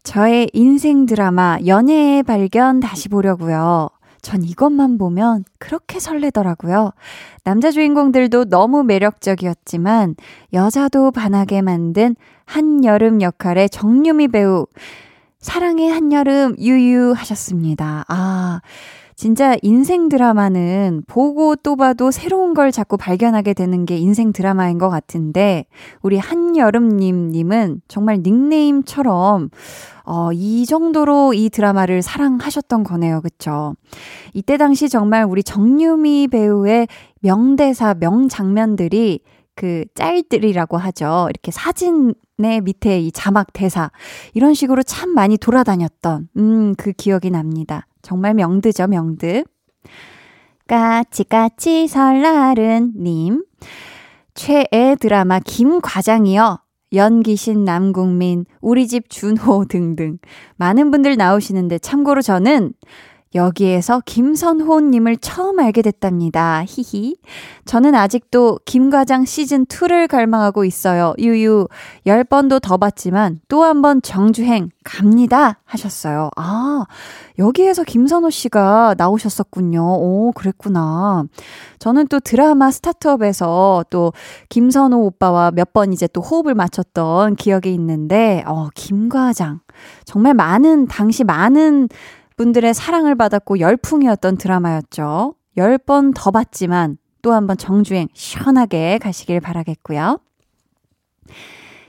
저의 0.04 0.50
인생 0.54 1.06
드라마 1.06 1.58
연애의 1.66 2.24
발견 2.24 2.80
다시 2.80 3.10
보려고요. 3.10 3.90
전 4.26 4.44
이것만 4.44 4.98
보면 4.98 5.44
그렇게 5.60 6.00
설레더라고요. 6.00 6.94
남자 7.44 7.70
주인공들도 7.70 8.46
너무 8.46 8.84
매력적이었지만 8.84 10.16
여자도 10.52 11.12
반하게 11.12 11.62
만든 11.62 12.16
한여름 12.46 13.22
역할의 13.22 13.70
정유미 13.70 14.30
배우 14.30 14.66
사랑의 15.38 15.92
한여름 15.92 16.56
유유 16.58 17.14
하셨습니다. 17.16 18.04
아, 18.08 18.62
진짜 19.16 19.58
인생 19.62 20.10
드라마는 20.10 21.04
보고 21.06 21.56
또 21.56 21.76
봐도 21.76 22.10
새로운 22.10 22.56
걸 22.56 22.72
자꾸 22.72 22.98
발견하게 22.98 23.54
되는 23.54 23.86
게 23.86 23.96
인생 23.98 24.34
드라마인 24.34 24.80
것 24.80 24.90
같은데, 24.90 25.68
우리 26.02 26.18
한여름님, 26.18 27.30
님은 27.30 27.82
정말 27.88 28.24
닉네임처럼, 28.24 29.52
어, 30.06 30.32
이 30.32 30.66
정도로 30.66 31.34
이 31.34 31.50
드라마를 31.50 32.02
사랑하셨던 32.02 32.84
거네요. 32.84 33.22
그쵸? 33.22 33.76
이때 34.34 34.58
당시 34.58 34.90
정말 34.90 35.24
우리 35.24 35.44
정유미 35.44 36.28
배우의 36.30 36.88
명대사, 37.22 37.96
명장면들이 38.00 39.22
그 39.56 39.86
짤들이라고 39.96 40.78
하죠. 40.78 41.28
이렇게 41.30 41.52
사진의 41.52 42.62
밑에 42.64 43.00
이 43.00 43.12
자막 43.12 43.54
대사. 43.54 43.90
이런 44.34 44.54
식으로 44.54 44.84
참 44.84 45.10
많이 45.10 45.38
돌아다녔던, 45.38 46.30
음, 46.38 46.76
그 46.76 46.92
기억이 46.92 47.32
납니다. 47.32 47.88
정말 48.02 48.34
명드죠, 48.34 48.88
명드. 48.88 49.44
까치까치 50.68 51.88
설날은 51.88 52.94
님. 52.98 53.46
최애 54.34 54.98
드라마 55.00 55.40
김과장이요. 55.40 56.60
연기신 56.96 57.66
남국민, 57.66 58.46
우리 58.62 58.88
집 58.88 59.10
준호 59.10 59.66
등등. 59.70 60.18
많은 60.58 60.92
분들 60.92 61.18
나오시는데 61.18 61.80
참고로 61.80 62.22
저는 62.22 62.74
여기에서 63.36 64.02
김선호님을 64.06 65.18
처음 65.18 65.60
알게 65.60 65.82
됐답니다. 65.82 66.64
히히. 66.66 67.18
저는 67.66 67.94
아직도 67.94 68.60
김과장 68.66 69.26
시즌2를 69.26 70.08
갈망하고 70.08 70.64
있어요. 70.64 71.14
유유. 71.20 71.68
10번도 72.08 72.62
더 72.62 72.78
봤지만 72.78 73.42
또 73.50 73.64
한 73.64 73.82
번 73.82 74.02
정주행 74.02 74.70
갑니다. 74.86 75.60
하셨어요. 75.66 76.30
아, 76.38 76.86
여기에서 77.38 77.84
김선호 77.84 78.30
씨가 78.30 78.96
나오셨었군요. 78.98 79.82
오, 79.84 80.32
그랬구나. 80.34 81.26
저는 81.80 82.08
또 82.08 82.20
드라마 82.22 82.72
스타트업에서 82.72 83.84
또 83.90 84.14
김선호 84.50 84.98
오빠와 85.06 85.52
몇 85.52 85.74
번 85.74 85.92
이제 85.92 86.08
또 86.08 86.22
호흡을 86.22 86.56
맞췄던 86.56 87.36
기억이 87.36 87.74
있는데, 87.74 88.44
어, 88.48 88.70
김과장. 88.76 89.60
정말 90.06 90.34
많은, 90.34 90.88
당시 90.88 91.26
많은 91.26 91.90
분들의 92.38 92.74
사랑을 92.74 93.16
받았고 93.16 93.60
열풍이었던 93.60 94.38
드라마였죠. 94.38 95.36
10번 95.58 96.14
더 96.16 96.32
봤지만 96.32 96.98
또 97.22 97.32
한 97.32 97.48
번 97.48 97.58
정주행 97.58 98.08
시원하게 98.14 99.00
가시길 99.00 99.40
바라겠고요. 99.40 100.20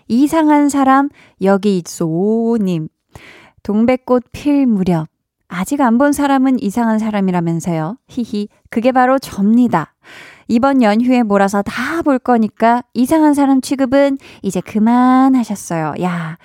이상한 0.08 0.68
사람 0.68 1.08
여기 1.42 1.76
있소님. 1.78 2.88
동백꽃 3.62 4.24
필 4.32 4.66
무렵. 4.66 5.08
아직 5.48 5.80
안 5.80 5.98
본 5.98 6.12
사람은 6.12 6.60
이상한 6.60 6.98
사람이라면서요. 6.98 7.98
히히. 8.08 8.48
그게 8.70 8.92
바로 8.92 9.18
접니다. 9.18 9.94
이번 10.48 10.82
연휴에 10.82 11.22
몰아서 11.22 11.62
다 11.62 12.02
볼 12.02 12.18
거니까 12.18 12.82
이상한 12.94 13.34
사람 13.34 13.60
취급은 13.60 14.18
이제 14.42 14.60
그만하셨어요. 14.60 15.94
야. 16.02 16.38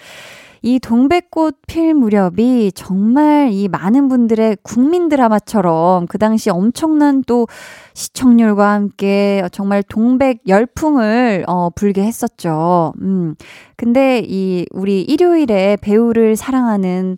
이 0.63 0.80
동백꽃 0.80 1.58
필 1.65 1.95
무렵이 1.95 2.71
정말 2.76 3.50
이 3.52 3.67
많은 3.67 4.08
분들의 4.10 4.58
국민 4.62 5.10
드라마처럼 5.10 6.06
그 6.06 6.19
당시 6.19 6.52
엄청난 6.52 7.24
또 7.26 7.47
시청률과 7.95 8.71
함께 8.71 9.41
정말 9.52 9.82
동백 9.82 10.41
열풍을 10.47 11.45
어, 11.47 11.71
불게 11.71 12.04
했었죠. 12.04 12.93
음. 13.02 13.34
근데 13.76 14.21
이 14.24 14.65
우리 14.71 15.02
일요일에 15.02 15.78
배우를 15.82 16.36
사랑하는 16.36 17.17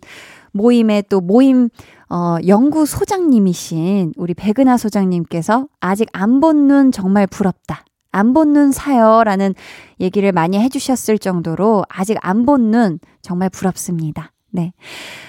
모임에 0.52 1.02
또 1.10 1.20
모임 1.20 1.68
어, 2.08 2.36
연구 2.46 2.86
소장님이신 2.86 4.14
우리 4.16 4.32
백은하 4.34 4.78
소장님께서 4.78 5.66
아직 5.80 6.08
안 6.12 6.40
본 6.40 6.66
눈 6.68 6.92
정말 6.92 7.26
부럽다. 7.26 7.84
안 8.14 8.32
본 8.32 8.52
눈 8.52 8.72
사요. 8.72 9.22
라는 9.24 9.54
얘기를 10.00 10.30
많이 10.32 10.58
해주셨을 10.58 11.18
정도로 11.18 11.84
아직 11.88 12.16
안 12.22 12.44
본 12.46 12.70
눈 12.70 12.98
정말 13.22 13.50
부럽습니다. 13.50 14.30
네. 14.50 14.72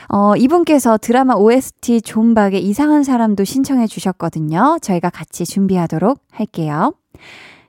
어, 0.08 0.36
이분께서 0.36 0.98
드라마 0.98 1.34
OST 1.34 2.02
존박의 2.04 2.63
이상한 2.63 3.04
사람도 3.04 3.43
신청해 3.43 3.88
주셨거든요. 3.88 4.78
저희가 4.82 5.10
같이 5.10 5.45
준비하도록 5.45 6.19
할게요. 6.32 6.93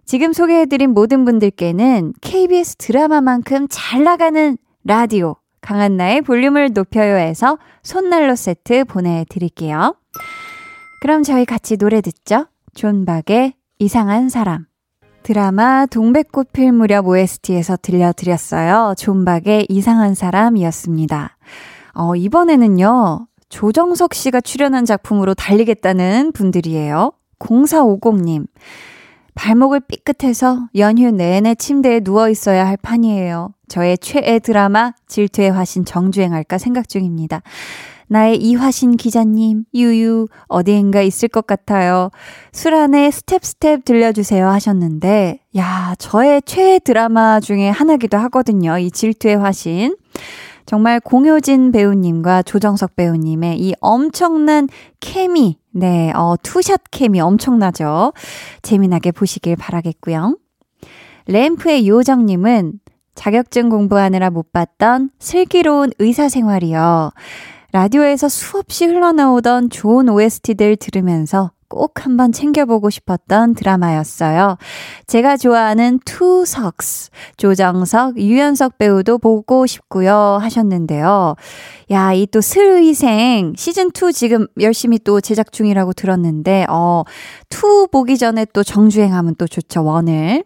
지금 0.05 0.33
소개해드린 0.35 0.90
모든 0.90 1.24
분들께는 1.24 2.12
KBS 2.20 2.76
드라마만큼 2.76 3.66
잘 3.70 4.05
나가는 4.05 4.57
라디오, 4.85 5.37
강한나의 5.62 6.20
볼륨을 6.22 6.72
높여요에서 6.74 7.59
손난로 7.83 8.37
세트 8.37 8.85
보내드릴게요. 8.85 9.96
그럼 11.00 11.22
저희 11.22 11.44
같이 11.44 11.76
노래 11.76 12.00
듣죠? 12.02 12.46
존박의 12.74 13.55
이상한 13.79 14.29
사람. 14.29 14.66
드라마 15.26 15.86
동백꽃 15.86 16.52
필 16.52 16.70
무렵 16.70 17.08
OST에서 17.08 17.76
들려드렸어요. 17.82 18.94
존박의 18.96 19.66
이상한 19.68 20.14
사람이었습니다. 20.14 21.36
어, 21.94 22.14
이번에는요, 22.14 23.26
조정석 23.48 24.14
씨가 24.14 24.40
출연한 24.40 24.84
작품으로 24.84 25.34
달리겠다는 25.34 26.30
분들이에요. 26.30 27.10
0450님. 27.40 28.46
발목을 29.34 29.80
삐끗해서 29.80 30.68
연휴 30.76 31.10
내내 31.10 31.56
침대에 31.56 31.98
누워 31.98 32.28
있어야 32.28 32.64
할 32.64 32.76
판이에요. 32.76 33.52
저의 33.66 33.98
최애 33.98 34.38
드라마 34.38 34.92
질투의 35.08 35.50
화신 35.50 35.84
정주행할까 35.84 36.58
생각 36.58 36.88
중입니다. 36.88 37.42
나의 38.08 38.36
이화신 38.36 38.96
기자님, 38.96 39.64
유유, 39.74 40.28
어디인가 40.46 41.02
있을 41.02 41.28
것 41.28 41.46
같아요. 41.46 42.10
수란의 42.52 43.11
Step 43.11 43.44
Step 43.44 43.85
들려주세요 43.84 44.48
하셨는데, 44.48 45.40
야, 45.56 45.94
저의 45.98 46.42
최애 46.42 46.80
드라마 46.80 47.40
중에 47.40 47.68
하나기도 47.68 48.16
하거든요. 48.18 48.78
이 48.78 48.90
질투의 48.90 49.36
화신. 49.38 49.96
정말 50.66 50.98
공효진 50.98 51.70
배우님과 51.70 52.42
조정석 52.42 52.96
배우님의 52.96 53.60
이 53.60 53.74
엄청난 53.80 54.68
케미, 54.98 55.58
네, 55.70 56.12
어, 56.14 56.34
two 56.42 56.60
shot 56.60 56.82
케미 56.90 57.20
엄청나죠? 57.20 58.12
재미나게 58.62 59.12
보시길 59.12 59.54
바라겠고요. 59.56 60.36
램프의 61.26 61.88
요정님은 61.88 62.80
자격증 63.14 63.68
공부하느라 63.68 64.30
못 64.30 64.52
봤던 64.52 65.10
슬기로운 65.18 65.90
의사생활이요. 65.98 67.12
라디오에서 67.76 68.30
수없이 68.30 68.86
흘러나오던 68.86 69.68
좋은 69.68 70.08
OST들 70.08 70.76
들으면서 70.76 71.50
꼭 71.68 72.06
한번 72.06 72.32
챙겨보고 72.32 72.88
싶었던 72.88 73.52
드라마였어요. 73.52 74.56
제가 75.06 75.36
좋아하는 75.36 76.00
투석스, 76.06 77.10
조정석, 77.36 78.16
유연석 78.16 78.78
배우도 78.78 79.18
보고 79.18 79.66
싶고요 79.66 80.38
하셨는데요. 80.40 81.34
야, 81.90 82.14
이 82.14 82.26
또 82.32 82.40
슬의생 82.40 83.52
시즌2 83.52 84.14
지금 84.14 84.46
열심히 84.58 84.98
또 84.98 85.20
제작 85.20 85.52
중이라고 85.52 85.92
들었는데, 85.92 86.64
어, 86.70 87.02
2 87.50 87.88
보기 87.92 88.16
전에 88.16 88.46
또 88.54 88.62
정주행하면 88.62 89.34
또 89.36 89.46
좋죠, 89.46 89.84
원을. 89.84 90.44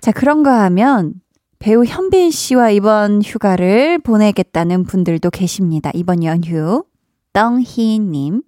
자, 0.00 0.12
그런가 0.12 0.62
하면 0.62 1.14
배우 1.58 1.84
현빈 1.84 2.30
씨와 2.30 2.70
이번 2.70 3.22
휴가를 3.22 3.98
보내겠다는 3.98 4.84
분들도 4.84 5.30
계십니다. 5.30 5.90
이번 5.94 6.22
연휴. 6.22 6.84
떵희님. 7.32 8.42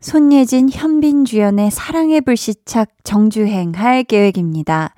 손예진, 0.00 0.68
현빈 0.70 1.24
주연의 1.24 1.70
사랑의 1.70 2.20
불시착 2.20 2.90
정주행 3.02 3.72
할 3.74 4.04
계획입니다. 4.04 4.94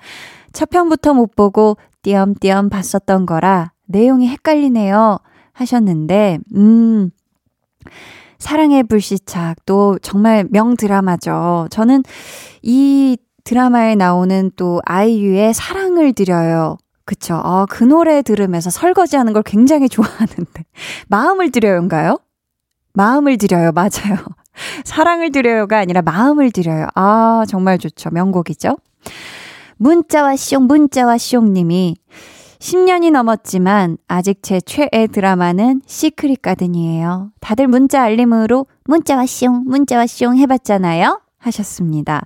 첫 0.51 0.69
편부터 0.69 1.13
못 1.13 1.35
보고 1.35 1.77
띄엄띄엄 2.01 2.69
봤었던 2.69 3.25
거라 3.25 3.71
내용이 3.87 4.27
헷갈리네요. 4.27 5.19
하셨는데, 5.53 6.39
음, 6.55 7.09
사랑의 8.37 8.83
불시착 8.83 9.65
또 9.65 9.97
정말 10.01 10.45
명드라마죠. 10.49 11.67
저는 11.71 12.03
이 12.61 13.17
드라마에 13.43 13.95
나오는 13.95 14.51
또 14.55 14.79
아이유의 14.85 15.53
사랑을 15.53 16.13
드려요. 16.13 16.77
그쵸. 17.09 17.41
아, 17.43 17.65
그 17.67 17.83
노래 17.83 18.21
들으면서 18.21 18.69
설거지하는 18.69 19.33
걸 19.33 19.41
굉장히 19.41 19.89
좋아하는데. 19.89 20.63
마음을 21.07 21.49
드려요인가요? 21.49 22.19
마음을 22.93 23.39
드려요. 23.39 23.71
맞아요. 23.71 24.19
사랑을 24.85 25.31
드려요가 25.31 25.79
아니라 25.79 26.03
마음을 26.03 26.51
드려요. 26.51 26.85
아, 26.93 27.45
정말 27.47 27.79
좋죠. 27.79 28.11
명곡이죠. 28.11 28.77
문자와 29.77 30.33
숑, 30.33 30.67
문자와 30.67 31.15
숑 31.15 31.49
님이 31.49 31.95
10년이 32.59 33.11
넘었지만 33.11 33.97
아직 34.07 34.43
제 34.43 34.61
최애 34.61 35.07
드라마는 35.11 35.81
시크릿 35.87 36.43
가든이에요. 36.43 37.31
다들 37.39 37.67
문자 37.67 38.03
알림으로 38.03 38.67
문자와 38.83 39.23
숑, 39.23 39.63
문자와 39.65 40.03
숑 40.03 40.37
해봤잖아요. 40.37 41.21
하셨습니다. 41.39 42.25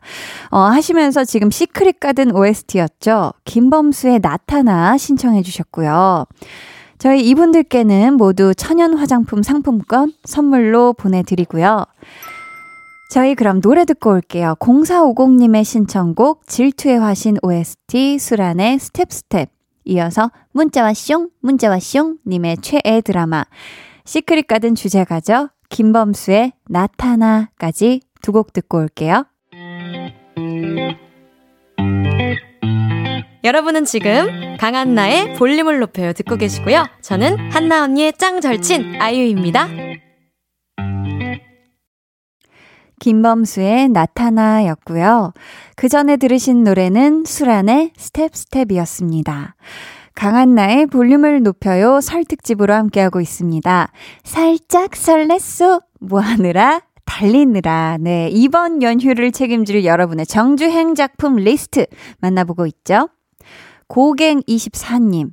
어, 0.49 0.59
하시면서 0.59 1.23
지금 1.23 1.51
시크릿 1.51 1.99
가든 1.99 2.35
OST였죠. 2.35 3.33
김범수의 3.45 4.19
나타나 4.19 4.97
신청해 4.97 5.41
주셨고요. 5.43 6.25
저희 6.97 7.27
이분들께는 7.27 8.15
모두 8.15 8.53
천연 8.55 8.93
화장품 8.93 9.43
상품권 9.43 10.13
선물로 10.23 10.93
보내드리고요. 10.93 11.85
저희 13.11 13.35
그럼 13.35 13.61
노래 13.61 13.85
듣고 13.85 14.11
올게요. 14.11 14.55
0450님의 14.59 15.63
신청곡 15.63 16.47
질투의 16.47 16.99
화신 16.99 17.37
OST 17.43 18.17
수란의 18.17 18.79
Step 18.79 19.11
Step 19.11 19.49
이어서 19.85 20.31
문자와 20.53 20.93
숑 20.93 21.29
문자와 21.41 21.77
숑 21.77 22.17
님의 22.25 22.57
최애 22.61 23.01
드라마 23.01 23.43
시크릿 24.05 24.47
가든 24.47 24.75
주제가죠. 24.75 25.49
김범수의 25.69 26.53
나타나까지 26.69 28.01
두 28.23 28.31
곡 28.31 28.53
듣고 28.53 28.79
올게요. 28.79 29.25
여러분은 33.43 33.83
지금 33.83 34.55
강한나의 34.57 35.35
볼륨을 35.35 35.79
높여요 35.79 36.13
듣고 36.13 36.37
계시고요. 36.37 36.85
저는 37.01 37.51
한나 37.51 37.83
언니의 37.83 38.13
짱 38.17 38.39
절친 38.39 39.01
아이유입니다. 39.01 39.67
김범수의 42.99 43.89
나타나였고요. 43.89 45.33
그 45.75 45.89
전에 45.89 46.15
들으신 46.15 46.63
노래는 46.63 47.25
수란의 47.25 47.91
Step 47.97 48.33
Step이었습니다. 48.33 49.55
강한나의 50.15 50.85
볼륨을 50.85 51.43
높여요 51.43 51.99
설 51.99 52.23
특집으로 52.23 52.73
함께하고 52.73 53.19
있습니다. 53.19 53.91
살짝 54.23 54.91
설렜소 54.91 55.83
뭐하느라 55.99 56.79
달리느라 57.05 57.97
네 57.99 58.29
이번 58.31 58.81
연휴를 58.81 59.31
책임질 59.31 59.85
여러분의 59.85 60.25
정주행 60.25 60.95
작품 60.95 61.35
리스트 61.37 61.85
만나보고 62.19 62.65
있죠. 62.67 63.09
고갱24님 63.89 65.29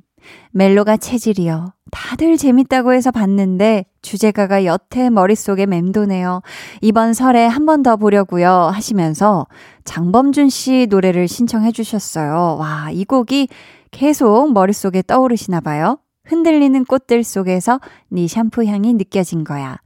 멜로가 0.51 0.97
체질이요. 0.97 1.73
다들 1.91 2.37
재밌다고 2.37 2.93
해서 2.93 3.11
봤는데 3.11 3.85
주제가가 4.01 4.65
여태 4.65 5.09
머릿속에 5.09 5.65
맴도네요. 5.65 6.41
이번 6.81 7.13
설에 7.13 7.45
한 7.47 7.65
번 7.65 7.83
더 7.83 7.95
보려고요 7.97 8.49
하시면서 8.73 9.47
장범준 9.83 10.49
씨 10.49 10.87
노래를 10.89 11.27
신청해 11.27 11.71
주셨어요. 11.71 12.57
와, 12.59 12.89
이 12.91 13.03
곡이 13.03 13.47
계속 13.91 14.53
머릿속에 14.53 15.01
떠오르시나 15.01 15.59
봐요. 15.61 15.97
흔들리는 16.25 16.85
꽃들 16.85 17.23
속에서 17.23 17.79
네 18.09 18.27
샴푸 18.27 18.63
향이 18.63 18.93
느껴진 18.93 19.43
거야. 19.43 19.77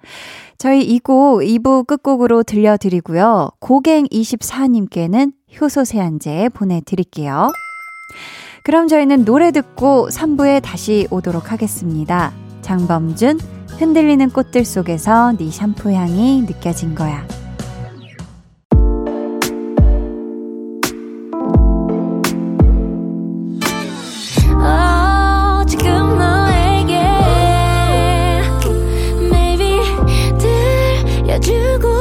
저희 0.57 0.81
이 0.83 0.99
곡 0.99 1.41
2부 1.41 1.85
끝곡으로 1.85 2.43
들려드리고요. 2.43 3.49
고갱24님께는 3.59 5.33
효소 5.59 5.83
세안제 5.83 6.49
보내드릴게요. 6.49 7.51
그럼 8.63 8.87
저희는 8.87 9.25
노래 9.25 9.51
듣고 9.51 10.09
3부에 10.09 10.61
다시 10.61 11.07
오도록 11.11 11.51
하겠습니다. 11.51 12.33
장범준, 12.61 13.39
흔들리는 13.77 14.29
꽃들 14.31 14.65
속에서 14.65 15.33
네 15.37 15.51
샴푸 15.51 15.91
향이 15.91 16.41
느껴진 16.47 16.95
거야. 16.95 17.27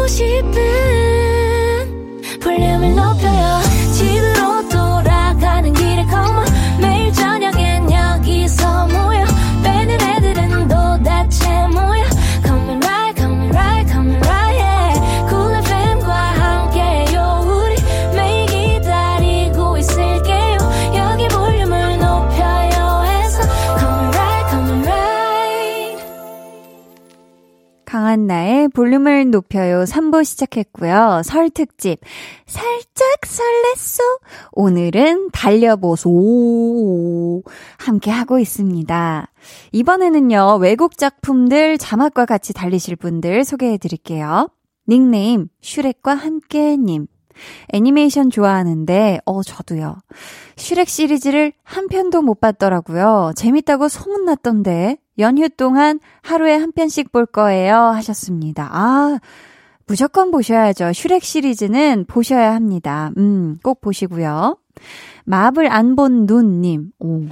강한나의 0.06 0.44
볼륨을 28.74 29.30
높여요 29.30 29.84
3부 29.84 30.24
시작했고요. 30.24 31.22
설 31.24 31.48
특집 31.48 32.00
살짝 32.44 33.20
설렜어. 33.22 34.02
오늘은 34.52 35.30
달려보소 35.32 36.12
함께 37.78 38.10
하고 38.10 38.38
있습니다. 38.38 39.28
이번에는요. 39.72 40.58
외국 40.60 40.98
작품들 40.98 41.78
자막과 41.78 42.26
같이 42.26 42.52
달리실 42.52 42.96
분들 42.96 43.44
소개해 43.44 43.78
드릴게요. 43.78 44.50
닉네임 44.88 45.48
슈렉과 45.62 46.14
함께님 46.14 47.06
애니메이션 47.72 48.30
좋아하는데, 48.30 49.20
어, 49.24 49.42
저도요. 49.42 49.96
슈렉 50.56 50.88
시리즈를 50.88 51.52
한 51.62 51.88
편도 51.88 52.22
못 52.22 52.40
봤더라고요. 52.40 53.32
재밌다고 53.36 53.88
소문났던데, 53.88 54.98
연휴 55.18 55.48
동안 55.48 56.00
하루에 56.22 56.56
한 56.56 56.72
편씩 56.72 57.12
볼 57.12 57.26
거예요. 57.26 57.76
하셨습니다. 57.76 58.68
아, 58.72 59.18
무조건 59.86 60.30
보셔야죠. 60.30 60.92
슈렉 60.92 61.22
시리즈는 61.22 62.04
보셔야 62.08 62.54
합니다. 62.54 63.10
음, 63.18 63.58
꼭 63.62 63.80
보시고요. 63.80 64.56
마블 65.24 65.70
안 65.70 65.94
본 65.94 66.26
눈님. 66.26 66.90
오. 66.98 67.22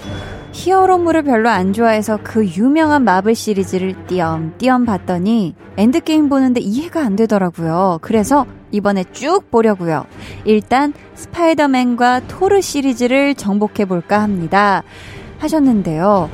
히어로물을 0.52 1.22
별로 1.22 1.48
안 1.48 1.72
좋아해서 1.72 2.18
그 2.22 2.46
유명한 2.46 3.04
마블 3.04 3.34
시리즈를 3.34 4.06
띄엄띄엄 4.06 4.84
봤더니 4.84 5.54
엔드게임 5.78 6.28
보는데 6.28 6.60
이해가 6.60 7.00
안 7.00 7.16
되더라고요. 7.16 7.98
그래서 8.02 8.46
이번에 8.70 9.04
쭉 9.12 9.50
보려고요. 9.50 10.04
일단 10.44 10.92
스파이더맨과 11.14 12.28
토르 12.28 12.60
시리즈를 12.60 13.34
정복해 13.34 13.86
볼까 13.86 14.22
합니다. 14.22 14.82
하셨는데요. 15.38 16.30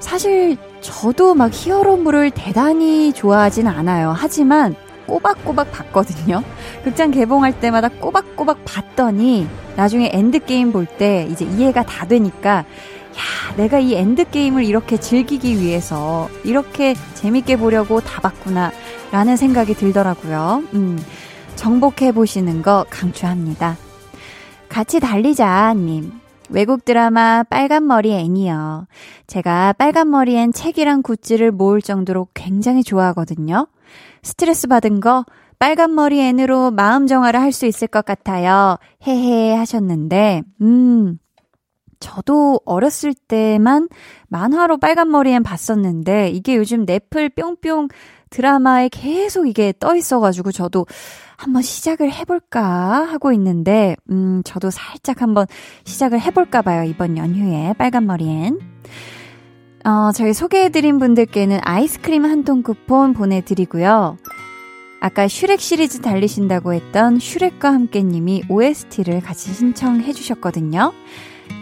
사실 0.00 0.58
저도 0.82 1.34
막 1.34 1.50
히어로물을 1.52 2.32
대단히 2.32 3.12
좋아하진 3.12 3.68
않아요. 3.68 4.12
하지만 4.16 4.74
꼬박꼬박 5.06 5.72
봤거든요. 5.72 6.42
극장 6.84 7.10
개봉할 7.10 7.60
때마다 7.60 7.88
꼬박꼬박 7.88 8.64
봤더니 8.64 9.46
나중에 9.76 10.10
엔드게임 10.12 10.72
볼 10.72 10.86
때 10.86 11.26
이제 11.30 11.44
이해가 11.44 11.84
다 11.84 12.06
되니까 12.06 12.58
야, 12.58 12.64
내가 13.56 13.78
이 13.78 13.94
엔드게임을 13.94 14.64
이렇게 14.64 14.96
즐기기 14.98 15.60
위해서 15.60 16.28
이렇게 16.44 16.94
재밌게 17.14 17.56
보려고 17.56 18.00
다 18.00 18.20
봤구나 18.20 18.72
라는 19.10 19.36
생각이 19.36 19.74
들더라고요. 19.74 20.62
음, 20.74 21.02
정복해 21.56 22.12
보시는 22.12 22.62
거 22.62 22.86
강추합니다. 22.90 23.76
같이 24.68 25.00
달리자, 25.00 25.74
님. 25.74 26.21
외국 26.50 26.84
드라마 26.84 27.42
빨간머리 27.44 28.12
앤이요. 28.12 28.86
제가 29.26 29.72
빨간머리 29.74 30.36
앤 30.36 30.52
책이랑 30.52 31.02
굿즈를 31.02 31.50
모을 31.50 31.80
정도로 31.80 32.28
굉장히 32.34 32.82
좋아하거든요. 32.82 33.68
스트레스 34.22 34.68
받은 34.68 35.00
거 35.00 35.24
빨간머리 35.58 36.20
앤으로 36.20 36.70
마음 36.72 37.06
정화를 37.06 37.40
할 37.40 37.52
수 37.52 37.66
있을 37.66 37.86
것 37.88 38.04
같아요. 38.04 38.78
헤헤 39.06 39.54
하셨는데, 39.54 40.42
음, 40.60 41.18
저도 42.02 42.60
어렸을 42.66 43.14
때만 43.14 43.88
만화로 44.28 44.76
빨간 44.78 45.10
머리엔 45.10 45.42
봤었는데, 45.42 46.30
이게 46.30 46.56
요즘 46.56 46.84
넷플 46.84 47.30
뿅뿅 47.30 47.88
드라마에 48.30 48.88
계속 48.90 49.46
이게 49.46 49.72
떠 49.78 49.94
있어가지고 49.96 50.52
저도 50.52 50.86
한번 51.36 51.62
시작을 51.62 52.12
해볼까 52.12 52.62
하고 53.06 53.32
있는데, 53.32 53.96
음, 54.10 54.42
저도 54.44 54.70
살짝 54.70 55.22
한번 55.22 55.46
시작을 55.84 56.20
해볼까 56.20 56.62
봐요. 56.62 56.84
이번 56.84 57.16
연휴에 57.16 57.74
빨간 57.78 58.06
머리엔. 58.06 58.58
어, 59.84 60.12
저희 60.12 60.32
소개해드린 60.32 60.98
분들께는 60.98 61.60
아이스크림 61.62 62.24
한 62.24 62.44
통 62.44 62.62
쿠폰 62.62 63.12
보내드리고요. 63.14 64.16
아까 65.00 65.26
슈렉 65.26 65.60
시리즈 65.60 66.00
달리신다고 66.00 66.72
했던 66.74 67.18
슈렉과 67.18 67.72
함께님이 67.72 68.44
OST를 68.48 69.20
같이 69.20 69.52
신청해 69.52 70.12
주셨거든요. 70.12 70.92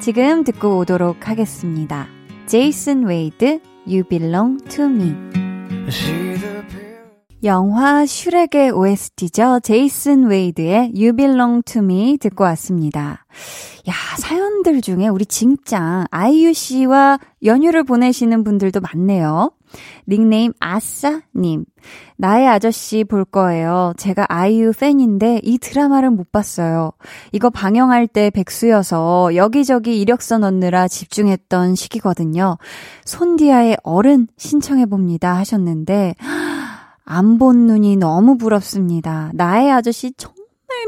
지금 0.01 0.45
듣고 0.45 0.79
오도록 0.79 1.29
하겠습니다. 1.29 2.07
제이슨 2.47 3.05
웨이드, 3.05 3.61
You 3.87 4.05
Belong 4.05 4.64
to 4.69 4.85
Me. 4.85 5.14
영화 7.43 8.05
슈렉의 8.05 8.71
OST죠. 8.73 9.61
제이슨 9.62 10.27
웨이드의 10.27 10.93
You 10.95 11.14
Belong 11.16 11.62
to 11.64 11.83
Me 11.83 12.19
듣고 12.19 12.45
왔습니다. 12.45 13.25
야, 13.88 13.95
사연들 14.19 14.83
중에 14.83 15.09
우리 15.09 15.25
진짜 15.25 16.07
아이유 16.11 16.53
씨와 16.53 17.19
연휴를 17.45 17.85
보내시는 17.85 18.45
분들도 18.45 18.81
많네요. 18.81 19.53
닉네임 20.09 20.53
아싸님. 20.61 21.65
나의 22.17 22.49
아저씨 22.49 23.05
볼 23.05 23.25
거예요. 23.25 23.93
제가 23.97 24.27
아이유 24.29 24.73
팬인데 24.79 25.41
이 25.43 25.59
드라마를 25.59 26.11
못 26.11 26.33
봤어요. 26.33 26.93
이거 27.33 27.51
방영할 27.51 28.07
때 28.07 28.31
백수여서 28.31 29.37
여기저기 29.37 30.01
이력서 30.01 30.39
넣느라 30.39 30.89
집중했던 30.89 31.75
시기거든요. 31.75 32.59
손디아의 33.05 33.79
어른 33.83 34.29
신청해봅니다 34.37 35.37
하셨는데, 35.37 36.15
안 37.05 37.39
본 37.39 37.67
눈이 37.67 37.97
너무 37.97 38.37
부럽습니다. 38.37 39.31
나의 39.35 39.73
아저씨 39.73 40.13
정말 40.17 40.39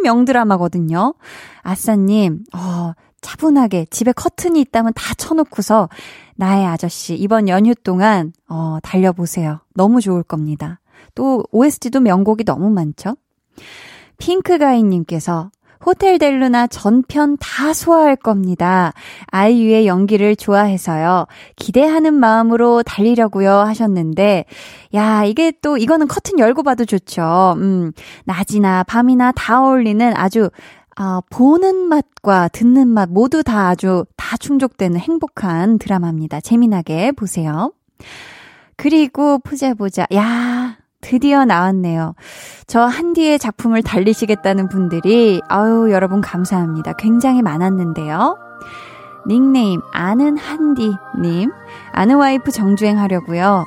명드라마거든요. 0.04 1.14
아싸님, 1.62 2.44
어, 2.54 2.92
차분하게 3.20 3.86
집에 3.90 4.12
커튼이 4.12 4.60
있다면 4.60 4.92
다 4.94 5.14
쳐놓고서 5.14 5.88
나의 6.36 6.66
아저씨 6.66 7.14
이번 7.14 7.48
연휴 7.48 7.74
동안 7.74 8.32
어, 8.48 8.78
달려보세요. 8.82 9.60
너무 9.74 10.00
좋을 10.00 10.22
겁니다. 10.22 10.80
또 11.14 11.44
OST도 11.50 12.00
명곡이 12.00 12.44
너무 12.44 12.70
많죠. 12.70 13.16
핑크가이님께서 14.18 15.50
호텔 15.84 16.18
델루나 16.18 16.68
전편 16.68 17.36
다 17.40 17.72
소화할 17.72 18.14
겁니다. 18.14 18.92
아이유의 19.26 19.86
연기를 19.86 20.36
좋아해서요. 20.36 21.26
기대하는 21.56 22.14
마음으로 22.14 22.82
달리려고요 22.84 23.50
하셨는데, 23.50 24.44
야, 24.94 25.24
이게 25.24 25.52
또, 25.60 25.76
이거는 25.76 26.06
커튼 26.06 26.38
열고 26.38 26.62
봐도 26.62 26.84
좋죠. 26.84 27.54
음, 27.58 27.92
낮이나 28.24 28.84
밤이나 28.84 29.32
다 29.32 29.60
어울리는 29.60 30.12
아주, 30.16 30.50
아, 30.96 31.20
보는 31.30 31.88
맛과 31.88 32.48
듣는 32.48 32.88
맛 32.88 33.08
모두 33.08 33.42
다 33.42 33.68
아주 33.68 34.04
다 34.16 34.36
충족되는 34.36 34.98
행복한 34.98 35.78
드라마입니다. 35.78 36.40
재미나게 36.40 37.12
보세요. 37.12 37.72
그리고 38.76 39.38
보자 39.38 39.74
보자. 39.74 40.06
야, 40.14 40.76
드디어 41.00 41.44
나왔네요. 41.44 42.14
저 42.66 42.82
한디의 42.82 43.38
작품을 43.38 43.82
달리시겠다는 43.82 44.68
분들이, 44.68 45.40
아유, 45.48 45.88
여러분 45.90 46.20
감사합니다. 46.20 46.94
굉장히 46.94 47.42
많았는데요. 47.42 48.38
닉네임, 49.26 49.80
아는 49.92 50.36
한디 50.36 50.92
님, 51.20 51.52
아는 51.92 52.16
와이프 52.16 52.50
정주행 52.50 52.98
하려고요. 52.98 53.64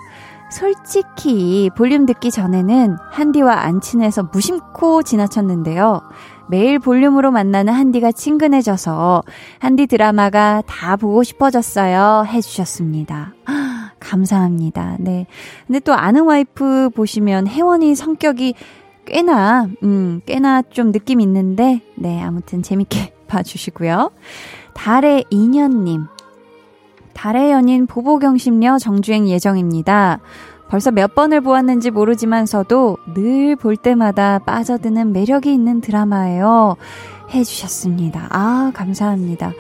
솔직히 0.52 1.70
볼륨 1.76 2.06
듣기 2.06 2.32
전에는 2.32 2.98
한디와 3.12 3.62
안 3.62 3.82
친해서 3.82 4.24
무심코 4.32 5.04
지나쳤는데요. 5.04 6.02
매일 6.50 6.80
볼륨으로 6.80 7.32
만나는 7.32 7.74
한디가 7.74 8.12
친근해져서 8.12 9.24
한디 9.60 9.88
드라마가 9.88 10.62
다 10.68 10.96
보고 10.96 11.24
싶어졌어요. 11.24 12.26
해주셨습니다. 12.28 13.34
감사합니다. 14.00 14.98
네. 15.00 15.26
근데 15.66 15.80
또 15.80 15.94
아는 15.94 16.26
와이프 16.26 16.92
보시면 16.96 17.48
혜원이 17.48 17.96
성격이 17.96 18.54
꽤나, 19.06 19.68
음, 19.84 20.22
꽤나 20.26 20.62
좀 20.64 20.92
느낌 20.92 21.22
있는데, 21.22 21.82
네. 21.96 22.22
아무튼 22.22 22.62
재밌게 22.62 23.14
봐주시고요. 23.28 24.12
달의 24.74 25.26
인연님. 25.30 26.06
달의 27.14 27.52
연인 27.52 27.88
보보경심녀 27.88 28.78
정주행 28.78 29.28
예정입니다. 29.30 30.20
벌써 30.76 30.92
몇 30.92 31.16
번을 31.16 31.40
보았는지 31.40 31.90
모르지만서도 31.90 32.98
늘 33.14 33.56
볼 33.56 33.78
때마다 33.78 34.40
빠져드는 34.40 35.14
매력이 35.14 35.54
있는 35.54 35.80
드라마예요. 35.80 36.76
해주셨습니다. 37.34 38.28
아, 38.32 38.72
감사합니다. 38.74 39.54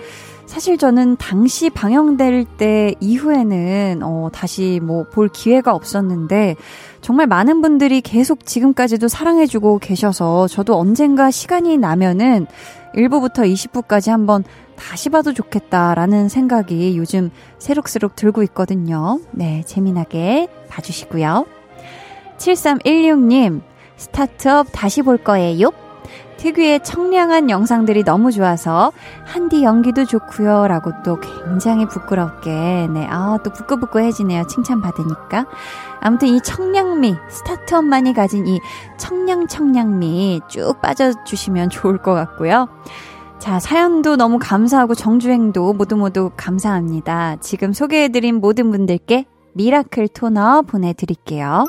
사실 0.45 0.77
저는 0.77 1.15
당시 1.15 1.69
방영될 1.69 2.43
때 2.57 2.93
이후에는 2.99 4.01
어, 4.03 4.29
다시 4.33 4.81
뭐 4.83 5.05
볼 5.05 5.29
기회가 5.29 5.73
없었는데 5.73 6.57
정말 6.99 7.27
많은 7.27 7.61
분들이 7.61 8.01
계속 8.01 8.45
지금까지도 8.45 9.07
사랑해주고 9.07 9.79
계셔서 9.79 10.49
저도 10.49 10.77
언젠가 10.77 11.31
시간이 11.31 11.77
나면은 11.77 12.45
1부부터 12.95 13.39
20부까지 13.39 14.09
한번 14.09 14.43
다시 14.75 15.09
봐도 15.09 15.33
좋겠다라는 15.33 16.29
생각이 16.29 16.97
요즘 16.97 17.29
새록새록 17.59 18.15
들고 18.15 18.43
있거든요. 18.43 19.19
네, 19.31 19.63
재미나게 19.65 20.47
봐주시고요. 20.69 21.45
7316님, 22.37 23.61
스타트업 23.97 24.67
다시 24.71 25.01
볼 25.01 25.17
거예요? 25.17 25.71
특유의 26.37 26.83
청량한 26.83 27.49
영상들이 27.49 28.03
너무 28.03 28.31
좋아서 28.31 28.91
한디 29.23 29.63
연기도 29.63 30.05
좋고요 30.05 30.67
라고 30.67 30.91
또 31.03 31.19
굉장히 31.19 31.85
부끄럽게 31.87 32.87
네, 32.93 33.07
아, 33.09 33.37
또 33.43 33.51
부끄부끄해지네요. 33.51 34.47
칭찬 34.47 34.81
받으니까. 34.81 35.45
아무튼 35.99 36.27
이 36.27 36.41
청량미, 36.41 37.15
스타트업만이 37.29 38.13
가진 38.13 38.45
이 38.47 38.59
청량 38.97 39.47
청량미 39.47 40.41
쭉 40.47 40.79
빠져주시면 40.81 41.69
좋을 41.69 41.97
것 41.97 42.13
같고요. 42.13 42.67
자, 43.39 43.59
사연도 43.59 44.15
너무 44.15 44.39
감사하고 44.39 44.95
정주행도 44.95 45.73
모두 45.73 45.95
모두 45.97 46.31
감사합니다. 46.35 47.37
지금 47.41 47.73
소개해드린 47.73 48.35
모든 48.35 48.71
분들께 48.71 49.25
Miracle 49.53 50.07
토너 50.09 50.63
보내드릴게요. 50.63 51.65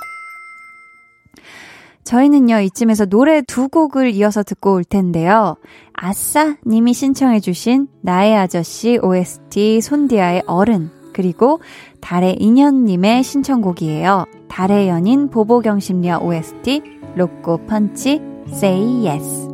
저희는요, 2.07 2.61
이쯤에서 2.61 3.07
노래 3.07 3.43
두 3.43 3.69
곡을 3.69 4.13
이어서 4.13 4.45
듣고 4.45 4.75
올 4.75 4.85
텐데요. 4.85 5.57
아싸 5.93 6.57
님이 6.65 6.95
신청해주신 6.95 7.89
나의 8.01 8.37
아저씨 8.37 8.99
OST 9.03 9.81
손디아의 9.81 10.45
어른, 10.47 10.91
그리고 11.13 11.59
달의 12.01 12.37
인연님의 12.39 13.25
신청곡이에요. 13.25 14.27
달의 14.47 14.89
연인 14.89 15.31
보보경심 15.31 15.81
려 15.81 16.19
OST 16.19 16.81
로꼬 17.17 17.67
펀치 17.67 18.21
Say 18.51 19.07
Yes. 19.09 19.49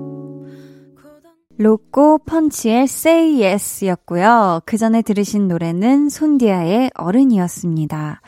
로꼬 1.57 2.19
펀치의 2.19 2.83
Say 2.83 3.43
Yes 3.43 3.87
였고요. 3.87 4.61
그 4.67 4.77
전에 4.77 5.01
들으신 5.01 5.49
노래는 5.49 6.11
손디아의 6.11 6.91
어른이었습니다. 6.97 8.21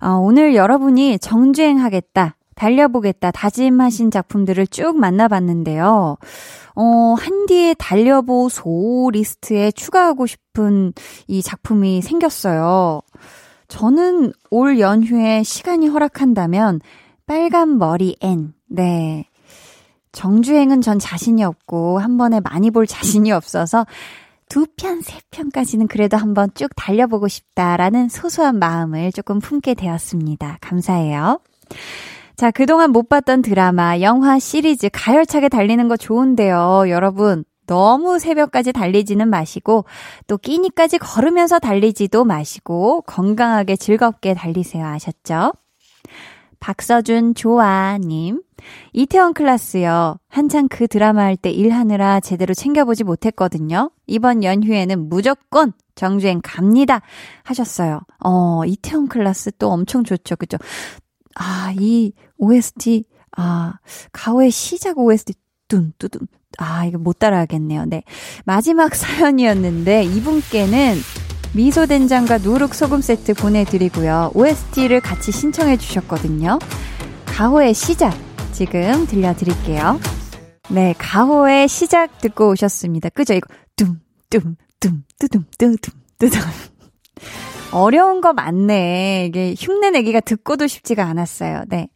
어, 0.00 0.08
오늘 0.18 0.54
여러분이 0.54 1.18
정주행하겠다, 1.18 2.35
달려보겠다 2.56 3.30
다짐하신 3.30 4.10
작품들을 4.10 4.66
쭉 4.66 4.98
만나봤는데요. 4.98 6.16
어, 6.74 7.14
한디의 7.18 7.76
달려보소 7.78 9.10
리스트에 9.12 9.70
추가하고 9.70 10.26
싶은 10.26 10.92
이 11.28 11.42
작품이 11.42 12.02
생겼어요. 12.02 13.00
저는 13.68 14.32
올 14.50 14.80
연휴에 14.80 15.42
시간이 15.42 15.88
허락한다면 15.88 16.80
빨간 17.26 17.78
머리 17.78 18.16
앤, 18.20 18.54
네. 18.68 19.28
정주행은 20.12 20.80
전 20.80 20.98
자신이 20.98 21.44
없고 21.44 21.98
한 21.98 22.16
번에 22.16 22.40
많이 22.40 22.70
볼 22.70 22.86
자신이 22.86 23.32
없어서 23.32 23.84
두 24.48 24.66
편, 24.76 25.02
세 25.02 25.18
편까지는 25.30 25.88
그래도 25.88 26.16
한번 26.16 26.50
쭉 26.54 26.68
달려보고 26.76 27.28
싶다라는 27.28 28.08
소소한 28.08 28.58
마음을 28.58 29.12
조금 29.12 29.40
품게 29.40 29.74
되었습니다. 29.74 30.58
감사해요. 30.60 31.40
자, 32.36 32.50
그동안 32.50 32.90
못 32.90 33.08
봤던 33.08 33.40
드라마, 33.42 34.00
영화, 34.00 34.38
시리즈 34.38 34.90
가열차게 34.92 35.48
달리는 35.48 35.88
거 35.88 35.96
좋은데요. 35.96 36.84
여러분, 36.88 37.44
너무 37.66 38.18
새벽까지 38.18 38.72
달리지는 38.72 39.28
마시고 39.28 39.86
또 40.26 40.36
끼니까지 40.36 40.98
걸으면서 40.98 41.58
달리지도 41.58 42.24
마시고 42.24 43.02
건강하게 43.02 43.76
즐겁게 43.76 44.34
달리세요. 44.34 44.86
아셨죠? 44.86 45.52
박서준 46.60 47.34
조아님. 47.34 48.42
이태원 48.92 49.32
클라스요. 49.34 50.16
한창 50.28 50.68
그 50.68 50.86
드라마 50.88 51.22
할 51.22 51.36
때 51.36 51.50
일하느라 51.50 52.20
제대로 52.20 52.54
챙겨보지 52.54 53.04
못했거든요. 53.04 53.90
이번 54.06 54.42
연휴에는 54.44 55.08
무조건 55.08 55.72
정주행 55.94 56.40
갑니다. 56.42 57.00
하셨어요. 57.44 58.00
어, 58.24 58.62
이태원 58.66 59.08
클라스 59.08 59.52
또 59.58 59.70
엄청 59.70 60.04
좋죠. 60.04 60.36
그죠? 60.36 60.56
아, 61.38 61.72
이 61.78 62.12
OST, 62.38 63.04
아, 63.36 63.74
가오의 64.12 64.50
시작 64.50 64.98
OST, 64.98 65.34
뚠, 65.68 65.92
뚜둠. 65.98 66.26
아, 66.58 66.84
이거 66.86 66.98
못 66.98 67.18
따라하겠네요. 67.18 67.84
네. 67.86 68.02
마지막 68.44 68.94
사연이었는데, 68.96 70.04
이분께는 70.04 70.96
미소된장과 71.54 72.38
누룩소금 72.38 73.00
세트 73.00 73.34
보내드리고요. 73.34 74.32
OST를 74.34 75.00
같이 75.00 75.32
신청해 75.32 75.76
주셨거든요. 75.76 76.58
가호의 77.26 77.74
시작 77.74 78.14
지금 78.52 79.06
들려드릴게요. 79.06 80.00
네, 80.70 80.94
가호의 80.98 81.68
시작 81.68 82.18
듣고 82.18 82.50
오셨습니다. 82.50 83.10
그죠? 83.10 83.34
이거 83.34 83.46
뚱, 83.76 84.00
뚱, 84.30 84.56
뚱, 84.80 85.04
뚜둠, 85.18 85.46
뚜둠, 85.58 85.76
뚜둠. 86.18 86.40
어려운 87.76 88.22
거 88.22 88.32
맞네. 88.32 89.26
이게 89.26 89.54
흉내 89.58 89.90
내기가 89.90 90.20
듣고도 90.20 90.66
쉽지가 90.66 91.04
않았어요. 91.04 91.64
네. 91.68 91.88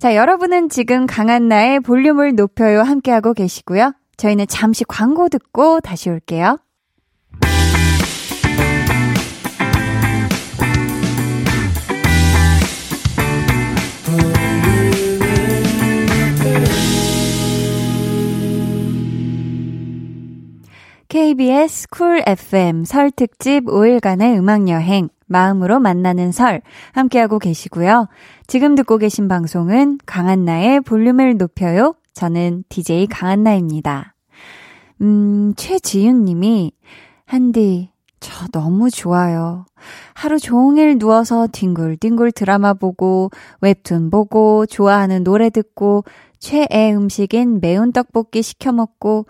자, 0.00 0.16
여러분은 0.16 0.68
지금 0.68 1.06
강한 1.06 1.46
나의 1.46 1.78
볼륨을 1.78 2.34
높여요 2.34 2.82
함께하고 2.82 3.34
계시고요. 3.34 3.92
저희는 4.16 4.48
잠시 4.48 4.82
광고 4.82 5.28
듣고 5.28 5.78
다시 5.80 6.10
올게요. 6.10 6.56
KBS 21.08 21.88
Cool 21.90 22.22
FM 22.26 22.84
설 22.84 23.12
특집 23.12 23.64
5일간의 23.66 24.36
음악 24.36 24.68
여행 24.68 25.08
마음으로 25.28 25.78
만나는 25.78 26.32
설 26.32 26.60
함께하고 26.92 27.38
계시고요. 27.38 28.08
지금 28.46 28.74
듣고 28.74 28.98
계신 28.98 29.28
방송은 29.28 29.98
강한나의 30.04 30.80
볼륨을 30.80 31.36
높여요. 31.36 31.94
저는 32.14 32.64
DJ 32.68 33.06
강한나입니다. 33.06 34.14
음, 35.00 35.54
최지윤 35.56 36.24
님이 36.24 36.72
한디 37.24 37.90
저 38.20 38.46
너무 38.48 38.90
좋아요. 38.90 39.64
하루 40.14 40.38
종일 40.38 40.98
누워서 40.98 41.46
뒹굴뒹굴 41.46 42.32
드라마 42.32 42.74
보고 42.74 43.30
웹툰 43.60 44.10
보고 44.10 44.66
좋아하는 44.66 45.22
노래 45.22 45.50
듣고 45.50 46.04
최애 46.40 46.94
음식인 46.94 47.60
매운 47.60 47.92
떡볶이 47.92 48.42
시켜 48.42 48.72
먹고 48.72 49.26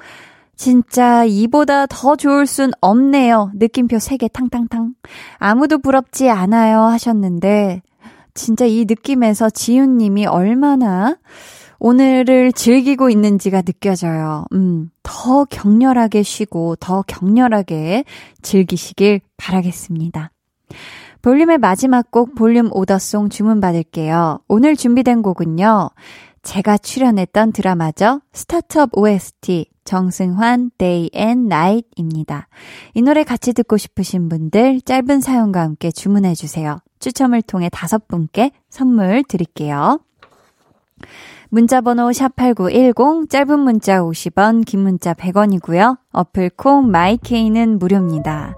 진짜 0.59 1.25
이보다 1.25 1.87
더 1.87 2.17
좋을 2.17 2.47
순 2.47 2.73
없네요. 2.81 3.53
느낌표 3.55 3.97
3개 3.97 4.31
탕탕탕. 4.31 4.95
아무도 5.39 5.79
부럽지 5.79 6.29
않아요 6.29 6.81
하셨는데 6.81 7.81
진짜 8.35 8.67
이 8.67 8.85
느낌에서 8.87 9.51
지윤 9.51 9.99
님이 9.99 10.27
얼마나 10.27 11.17
오늘을 11.79 12.53
즐기고 12.53 13.09
있는지가 13.09 13.63
느껴져요. 13.63 14.47
음, 14.53 14.91
더 15.05 15.45
격렬하게 15.45 16.25
쉬고 16.25 16.75
더 16.77 17.03
격렬하게 17.07 18.05
즐기시길 18.43 19.21
바라겠습니다. 19.37 20.33
볼륨의 21.23 21.59
마지막 21.59 22.11
곡 22.11 22.35
볼륨 22.35 22.69
오더송 22.73 23.29
주문 23.29 23.61
받을게요. 23.61 24.41
오늘 24.49 24.75
준비된 24.75 25.23
곡은요. 25.23 25.91
제가 26.43 26.79
출연했던 26.79 27.53
드라마죠. 27.53 28.23
스타트업 28.33 28.91
OST 28.93 29.67
정승환 29.89 30.71
Day 30.77 31.09
and 31.17 31.47
Night입니다. 31.47 32.49
이 32.93 33.01
노래 33.01 33.25
같이 33.25 33.55
듣고 33.55 33.79
싶으신 33.79 34.29
분들 34.29 34.83
짧은 34.83 35.21
사연과 35.23 35.63
함께 35.63 35.91
주문해 35.91 36.35
주세요. 36.35 36.79
추첨을 36.99 37.41
통해 37.41 37.71
다섯 37.73 38.07
분께 38.07 38.51
선물 38.69 39.25
드릴게요. 39.27 40.01
문자번호 41.49 42.11
샵8910, 42.11 43.31
짧은 43.31 43.61
문자 43.61 44.01
50원, 44.01 44.67
긴 44.67 44.81
문자 44.81 45.15
100원이고요. 45.15 45.97
어플 46.13 46.51
콩 46.57 46.91
마이케이는 46.91 47.79
무료입니다. 47.79 48.57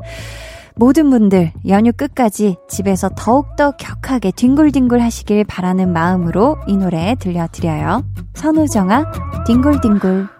모든 0.74 1.10
분들 1.10 1.52
연휴 1.68 1.92
끝까지 1.92 2.56
집에서 2.68 3.08
더욱더 3.16 3.70
격하게 3.76 4.32
뒹굴뒹굴 4.32 5.00
하시길 5.00 5.44
바라는 5.44 5.92
마음으로 5.92 6.56
이 6.66 6.76
노래 6.76 7.14
들려드려요. 7.20 8.02
선우정아, 8.34 9.44
뒹굴뒹굴. 9.46 10.39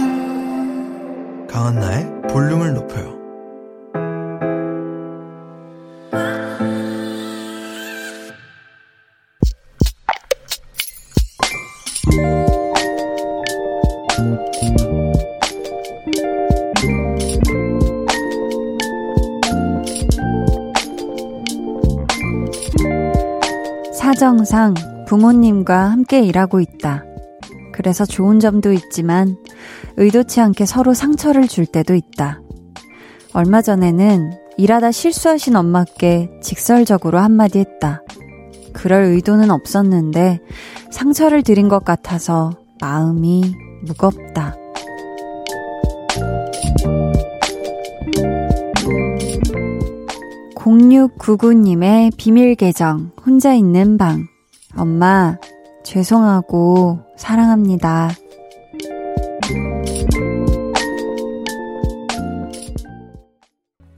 강한나의 1.51 2.21
볼륨을 2.29 2.73
높여요 2.73 3.21
사정상 23.93 24.73
부모님과 25.07 25.89
함께 25.89 26.21
일하고 26.21 26.59
있다. 26.59 27.03
그래서 27.73 28.05
좋은 28.05 28.39
점도 28.39 28.71
있지만 28.71 29.35
의도치 29.97 30.41
않게 30.41 30.65
서로 30.65 30.93
상처를 30.93 31.47
줄 31.47 31.65
때도 31.65 31.95
있다. 31.95 32.41
얼마 33.33 33.61
전에는 33.61 34.31
일하다 34.57 34.91
실수하신 34.91 35.55
엄마께 35.55 36.29
직설적으로 36.41 37.19
한마디 37.19 37.59
했다. 37.59 38.01
그럴 38.73 39.03
의도는 39.05 39.51
없었는데 39.51 40.39
상처를 40.91 41.43
드린 41.43 41.69
것 41.69 41.83
같아서 41.83 42.51
마음이 42.79 43.55
무겁다. 43.83 44.55
0699님의 50.55 52.11
비밀 52.17 52.55
계정, 52.55 53.11
혼자 53.25 53.53
있는 53.53 53.97
방. 53.97 54.27
엄마, 54.77 55.37
죄송하고, 55.83 56.99
사랑합니다. 57.17 58.11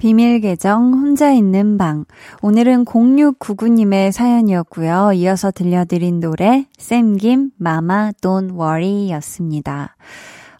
비밀 0.03 0.41
계정 0.41 0.91
혼자 0.91 1.31
있는 1.31 1.77
방. 1.77 2.03
오늘은 2.41 2.83
0699님의 2.83 4.11
사연이었고요. 4.11 5.13
이어서 5.13 5.49
들려드린 5.49 6.19
노래 6.19 6.67
샘김 6.77 7.51
마마 7.55 8.11
Don't 8.21 8.51
Worry 8.51 9.11
였습니다. 9.11 9.95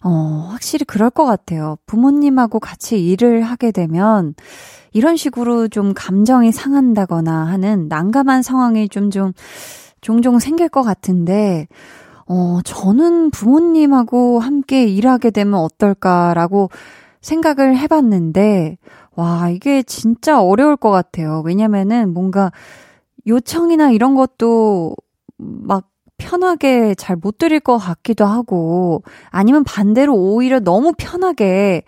어, 0.02 0.48
확실히 0.48 0.86
그럴 0.86 1.10
것 1.10 1.26
같아요. 1.26 1.76
부모님하고 1.84 2.58
같이 2.58 3.04
일을 3.04 3.42
하게 3.42 3.70
되면 3.70 4.34
이런 4.92 5.18
식으로 5.18 5.68
좀 5.68 5.92
감정이 5.94 6.50
상한다거나 6.50 7.44
하는 7.44 7.86
난감한 7.88 8.40
상황이 8.40 8.88
좀, 8.88 9.10
좀, 9.10 9.34
종종 10.00 10.38
생길 10.38 10.70
것 10.70 10.82
같은데, 10.82 11.68
어, 12.26 12.60
저는 12.64 13.30
부모님하고 13.30 14.40
함께 14.40 14.86
일하게 14.86 15.30
되면 15.32 15.60
어떨까라고 15.60 16.70
생각을 17.20 17.76
해봤는데, 17.76 18.78
와, 19.16 19.48
이게 19.50 19.82
진짜 19.82 20.40
어려울 20.42 20.76
것 20.76 20.90
같아요. 20.90 21.42
왜냐면은 21.44 22.12
뭔가 22.12 22.50
요청이나 23.26 23.90
이런 23.90 24.14
것도 24.14 24.96
막 25.38 25.88
편하게 26.18 26.94
잘 26.94 27.16
못 27.16 27.38
드릴 27.38 27.60
것 27.60 27.76
같기도 27.78 28.24
하고, 28.24 29.02
아니면 29.30 29.64
반대로 29.64 30.14
오히려 30.14 30.60
너무 30.60 30.92
편하게 30.96 31.82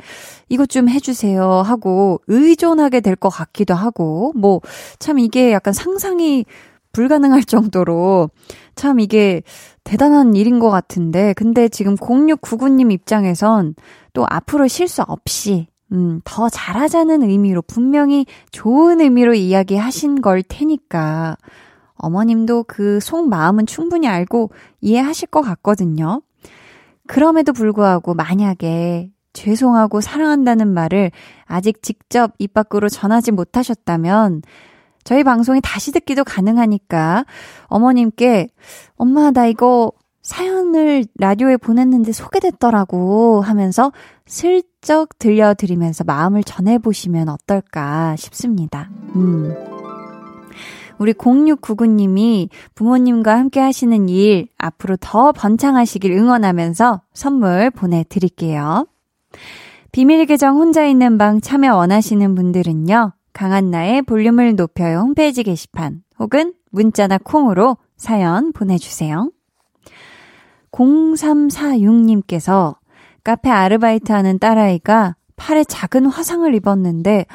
이것 0.48 0.68
좀 0.68 0.88
해주세요 0.88 1.44
하고 1.62 2.20
의존하게 2.28 3.00
될 3.00 3.16
것 3.16 3.28
같기도 3.30 3.74
하고, 3.74 4.32
뭐, 4.36 4.60
참 4.98 5.18
이게 5.18 5.52
약간 5.52 5.72
상상이 5.74 6.44
불가능할 6.92 7.44
정도로 7.44 8.30
참 8.74 9.00
이게 9.00 9.42
대단한 9.84 10.34
일인 10.34 10.58
것 10.58 10.70
같은데, 10.70 11.32
근데 11.34 11.68
지금 11.68 11.96
0699님 11.96 12.92
입장에선 12.92 13.74
또 14.12 14.26
앞으로 14.28 14.66
실수 14.68 15.02
없이 15.02 15.68
음, 15.92 16.20
더 16.24 16.48
잘하자는 16.48 17.22
의미로 17.22 17.62
분명히 17.62 18.26
좋은 18.50 19.00
의미로 19.00 19.34
이야기하신 19.34 20.20
걸 20.20 20.42
테니까 20.42 21.36
어머님도 21.94 22.64
그 22.64 23.00
속마음은 23.00 23.66
충분히 23.66 24.08
알고 24.08 24.50
이해하실 24.80 25.28
것 25.28 25.42
같거든요. 25.42 26.22
그럼에도 27.06 27.52
불구하고 27.52 28.14
만약에 28.14 29.10
죄송하고 29.32 30.00
사랑한다는 30.00 30.72
말을 30.72 31.10
아직 31.44 31.82
직접 31.82 32.32
입 32.38 32.54
밖으로 32.54 32.88
전하지 32.88 33.32
못하셨다면 33.32 34.42
저희 35.04 35.22
방송이 35.22 35.60
다시 35.62 35.92
듣기도 35.92 36.24
가능하니까 36.24 37.26
어머님께 37.66 38.48
엄마 38.96 39.30
나 39.30 39.46
이거 39.46 39.92
사연을 40.26 41.04
라디오에 41.20 41.56
보냈는데 41.56 42.10
소개됐더라고 42.10 43.42
하면서 43.42 43.92
슬쩍 44.26 45.16
들려드리면서 45.20 46.02
마음을 46.02 46.42
전해보시면 46.42 47.28
어떨까 47.28 48.16
싶습니다. 48.16 48.90
음. 49.14 49.54
우리 50.98 51.12
0699님이 51.12 52.48
부모님과 52.74 53.38
함께 53.38 53.60
하시는 53.60 54.08
일 54.08 54.48
앞으로 54.58 54.96
더 54.98 55.30
번창하시길 55.30 56.10
응원하면서 56.10 57.02
선물 57.14 57.70
보내드릴게요. 57.70 58.88
비밀 59.92 60.26
계정 60.26 60.56
혼자 60.56 60.84
있는 60.84 61.18
방 61.18 61.40
참여 61.40 61.76
원하시는 61.76 62.34
분들은요. 62.34 63.12
강한나의 63.32 64.02
볼륨을 64.02 64.56
높여요 64.56 65.02
홈페이지 65.02 65.44
게시판 65.44 66.02
혹은 66.18 66.52
문자나 66.72 67.18
콩으로 67.18 67.76
사연 67.96 68.52
보내주세요. 68.52 69.30
0346님께서 70.72 72.76
카페 73.24 73.50
아르바이트 73.50 74.12
하는 74.12 74.38
딸아이가 74.38 75.16
팔에 75.36 75.64
작은 75.64 76.06
화상을 76.06 76.54
입었는데 76.54 77.26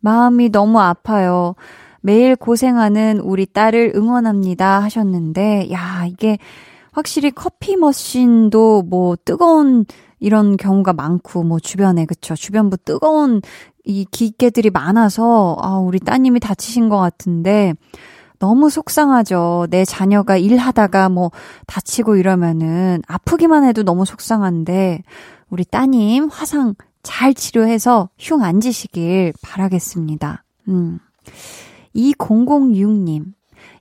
마음이 0.00 0.50
너무 0.50 0.80
아파요. 0.80 1.54
매일 2.00 2.36
고생하는 2.36 3.18
우리 3.18 3.46
딸을 3.46 3.92
응원합니다 3.96 4.80
하셨는데, 4.80 5.72
야, 5.72 6.06
이게 6.06 6.38
확실히 6.92 7.32
커피 7.32 7.76
머신도 7.76 8.82
뭐 8.82 9.16
뜨거운 9.24 9.84
이런 10.20 10.56
경우가 10.56 10.92
많고, 10.92 11.42
뭐 11.42 11.58
주변에, 11.58 12.06
그쵸. 12.06 12.36
주변부 12.36 12.76
뜨거운 12.78 13.42
이 13.84 14.06
기계들이 14.08 14.70
많아서, 14.70 15.56
아, 15.60 15.78
우리 15.78 15.98
따님이 15.98 16.38
다치신 16.38 16.88
것 16.88 16.98
같은데, 16.98 17.74
너무 18.38 18.70
속상하죠. 18.70 19.66
내 19.70 19.84
자녀가 19.84 20.36
일하다가 20.36 21.08
뭐 21.08 21.30
다치고 21.66 22.16
이러면은 22.16 23.02
아프기만 23.06 23.64
해도 23.64 23.82
너무 23.82 24.04
속상한데, 24.04 25.02
우리 25.50 25.64
따님 25.64 26.28
화상 26.28 26.74
잘 27.02 27.34
치료해서 27.34 28.08
흉 28.18 28.42
안 28.42 28.60
지시길 28.60 29.32
바라겠습니다. 29.42 30.44
음. 30.68 30.98
2006님. 31.94 33.24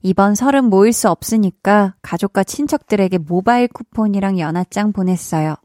이번 0.06 0.36
설은 0.36 0.66
모일 0.66 0.93
수 0.93 1.10
없으니까 1.10 1.95
가족과 2.03 2.43
친척들에게 2.43 3.18
모바일 3.18 3.68
쿠폰이랑 3.68 4.38
연하장 4.38 4.93
보냈어요. 4.93 5.56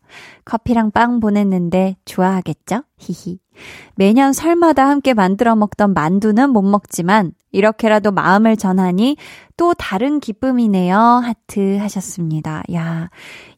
커피랑 0.46 0.92
빵 0.92 1.20
보냈는데 1.20 1.96
좋아하겠죠? 2.06 2.84
히히. 2.96 3.38
매년 3.96 4.32
설마다 4.32 4.88
함께 4.88 5.12
만들어 5.12 5.56
먹던 5.56 5.92
만두는 5.92 6.48
못 6.48 6.62
먹지만 6.62 7.32
이렇게라도 7.52 8.12
마음을 8.12 8.56
전하니 8.56 9.18
또 9.58 9.74
다른 9.74 10.20
기쁨이네요. 10.20 10.96
하트 10.96 11.76
하셨습니다. 11.76 12.62
야, 12.72 13.10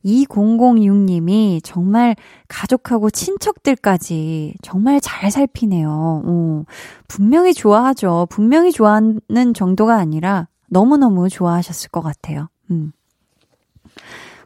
2006님이 0.05 1.61
정말 1.63 2.17
가족하고 2.49 3.09
친척들까지 3.11 4.55
정말 4.63 5.01
잘 5.01 5.31
살피네요. 5.31 6.23
어, 6.25 6.65
분명히 7.07 7.55
좋아하죠. 7.55 8.27
분명히 8.31 8.73
좋아하는 8.73 9.55
정도가 9.55 9.95
아니라 9.95 10.49
너무너무 10.73 11.29
좋아하셨을 11.29 11.91
것 11.91 12.01
같아요. 12.01 12.49
음. 12.71 12.93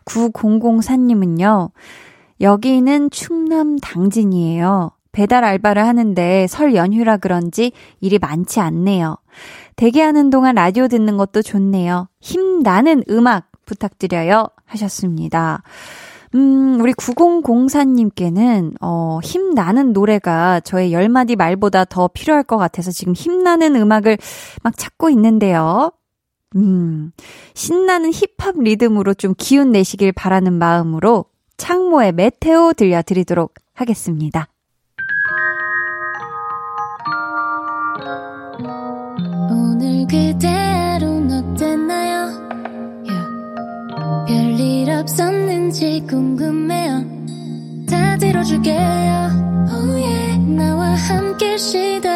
9004님은요, 0.05 1.71
여기는 2.41 3.11
충남 3.11 3.79
당진이에요. 3.79 4.91
배달 5.13 5.45
알바를 5.45 5.87
하는데 5.87 6.47
설 6.49 6.75
연휴라 6.75 7.17
그런지 7.17 7.73
일이 8.01 8.19
많지 8.19 8.61
않네요. 8.61 9.17
대기하는 9.77 10.31
동안 10.31 10.57
라디오 10.57 10.89
듣는 10.89 11.17
것도 11.17 11.43
좋네요. 11.43 12.09
힘나는 12.21 13.05
음악 13.09 13.51
부탁드려요. 13.65 14.49
하셨습니다. 14.67 15.63
음, 16.35 16.81
우리 16.81 16.93
9004님께는, 16.93 18.75
어, 18.81 19.21
힘나는 19.23 19.93
노래가 19.93 20.61
저의 20.61 20.93
열마디 20.93 21.37
말보다 21.37 21.85
더 21.85 22.09
필요할 22.09 22.43
것 22.43 22.59
같아서 22.59 22.91
지금 22.91 23.15
힘나는 23.15 23.77
음악을 23.77 24.19
막 24.63 24.77
찾고 24.77 25.09
있는데요. 25.11 25.93
음, 26.57 27.13
신나는 27.55 28.11
힙합 28.13 28.59
리듬으로 28.59 29.15
좀 29.15 29.35
기운 29.37 29.73
내시길 29.73 30.13
바라는 30.13 30.55
마음으로 30.55 31.27
창모의 31.59 32.13
메테오 32.13 32.73
들려드리도록 32.73 33.55
하겠습니다. 33.75 34.49
오늘 39.51 40.07
그대로는 40.09 41.53
어땠나요? 41.53 42.27
Yeah. 43.07 44.27
별일 44.27 44.91
없었는지 44.91 46.03
궁금해요. 46.09 47.05
다 47.89 48.17
들어줄게요. 48.17 48.77
Oh 49.71 50.03
yeah. 50.03 50.39
나와 50.39 50.95
함께 50.95 51.57
시달 51.59 52.16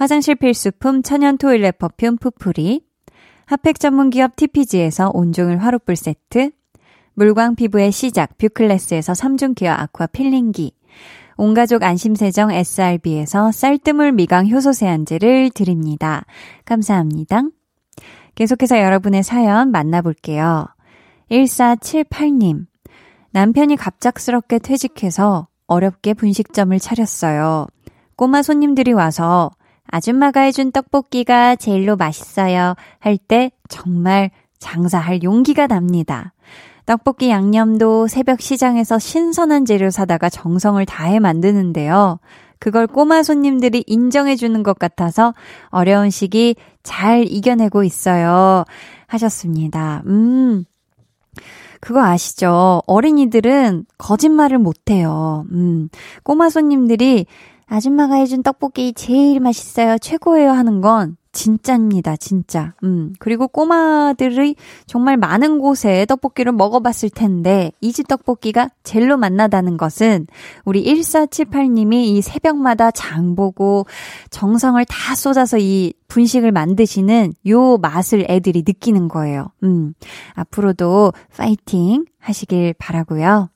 화장실 0.00 0.34
필수품 0.34 1.02
천연 1.02 1.36
토일렛 1.36 1.76
퍼퓸 1.76 2.16
푸풀이, 2.16 2.86
핫팩 3.44 3.78
전문 3.78 4.08
기업 4.08 4.34
TPG에서 4.34 5.10
온종일 5.12 5.58
화롯불 5.58 5.94
세트, 5.94 6.52
물광 7.12 7.54
피부의 7.54 7.92
시작 7.92 8.38
뷰클래스에서 8.38 9.12
3중 9.12 9.54
care 9.54 9.72
aqua 9.74 10.06
peeling기 10.06 10.72
온가족 11.36 11.82
안심세정 11.82 12.50
SRB에서 12.50 13.52
쌀뜨물 13.52 14.12
미강 14.12 14.48
효소 14.48 14.72
세안제를 14.72 15.50
드립니다. 15.50 16.24
감사합니다. 16.64 17.42
계속해서 18.36 18.80
여러분의 18.80 19.22
사연 19.22 19.70
만나볼게요. 19.70 20.66
1478님. 21.30 22.64
남편이 23.32 23.76
갑작스럽게 23.76 24.60
퇴직해서 24.60 25.48
어렵게 25.66 26.14
분식점을 26.14 26.78
차렸어요. 26.78 27.66
꼬마 28.16 28.42
손님들이 28.42 28.94
와서 28.94 29.50
아줌마가 29.90 30.40
해준 30.42 30.72
떡볶이가 30.72 31.56
제일로 31.56 31.96
맛있어요 31.96 32.74
할 32.98 33.18
때 33.18 33.50
정말 33.68 34.30
장사할 34.58 35.22
용기가 35.22 35.66
납니다. 35.66 36.32
떡볶이 36.86 37.30
양념도 37.30 38.08
새벽 38.08 38.40
시장에서 38.40 38.98
신선한 38.98 39.64
재료 39.64 39.90
사다가 39.90 40.28
정성을 40.28 40.84
다해 40.86 41.18
만드는데요. 41.18 42.18
그걸 42.58 42.86
꼬마 42.86 43.22
손님들이 43.22 43.84
인정해 43.86 44.36
주는 44.36 44.62
것 44.62 44.78
같아서 44.78 45.32
어려운 45.68 46.10
시기 46.10 46.56
잘 46.82 47.24
이겨내고 47.26 47.84
있어요. 47.84 48.64
하셨습니다. 49.06 50.02
음. 50.06 50.64
그거 51.80 52.04
아시죠? 52.04 52.82
어린이들은 52.86 53.86
거짓말을 53.96 54.58
못해요. 54.58 55.46
음. 55.52 55.88
꼬마 56.22 56.50
손님들이 56.50 57.24
아줌마가 57.70 58.16
해준 58.16 58.42
떡볶이 58.42 58.92
제일 58.94 59.38
맛있어요. 59.38 59.96
최고예요. 59.98 60.50
하는 60.50 60.80
건 60.80 61.16
진짜입니다, 61.30 62.16
진짜. 62.16 62.74
음, 62.82 63.12
그리고 63.20 63.46
꼬마들이 63.46 64.56
정말 64.86 65.16
많은 65.16 65.60
곳에 65.60 66.04
떡볶이를 66.06 66.50
먹어봤을 66.50 67.10
텐데, 67.10 67.70
이 67.80 67.92
집 67.92 68.08
떡볶이가 68.08 68.70
젤로 68.82 69.16
만나다는 69.16 69.76
것은 69.76 70.26
우리 70.64 70.84
1478님이 70.84 71.94
이 72.06 72.22
새벽마다 72.22 72.90
장 72.90 73.36
보고 73.36 73.86
정성을 74.30 74.84
다 74.86 75.14
쏟아서 75.14 75.58
이 75.58 75.92
분식을 76.08 76.50
만드시는 76.50 77.34
요 77.46 77.76
맛을 77.78 78.26
애들이 78.28 78.64
느끼는 78.66 79.06
거예요. 79.06 79.52
음, 79.62 79.94
앞으로도 80.34 81.12
파이팅 81.36 82.04
하시길 82.18 82.74
바라고요 82.78 83.48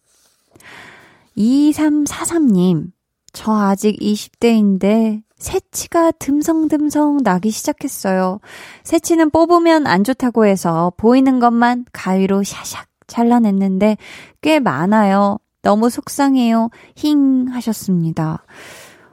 2343님, 1.37 2.94
저 3.35 3.53
아직 3.53 3.99
20대인데 4.01 5.23
새치가 5.37 6.11
듬성듬성 6.13 7.19
나기 7.23 7.51
시작했어요. 7.51 8.41
새치는 8.85 9.29
뽑으면 9.31 9.87
안 9.87 10.05
좋다고 10.05 10.47
해서 10.47 10.95
보이는 10.97 11.39
것만 11.41 11.85
가위로 11.93 12.41
샤샥 12.41 12.87
잘라냈는데 13.07 13.99
꽤 14.41 14.61
많아요. 14.61 15.39
너무 15.61 15.91
속상해요. 15.91 16.71
힝 16.95 17.49
하셨습니다. 17.49 18.45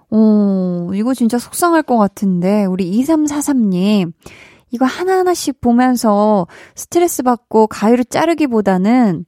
오, 0.09 0.91
이거 0.93 1.13
진짜 1.13 1.39
속상할 1.39 1.84
것 1.84 1.97
같은데, 1.97 2.65
우리 2.65 2.91
2343님, 2.91 4.11
이거 4.72 4.86
하나하나씩 4.86 5.61
보면서 5.61 6.47
스트레스 6.76 7.24
받고 7.24 7.67
가위로 7.67 8.03
자르기보다는 8.03 9.26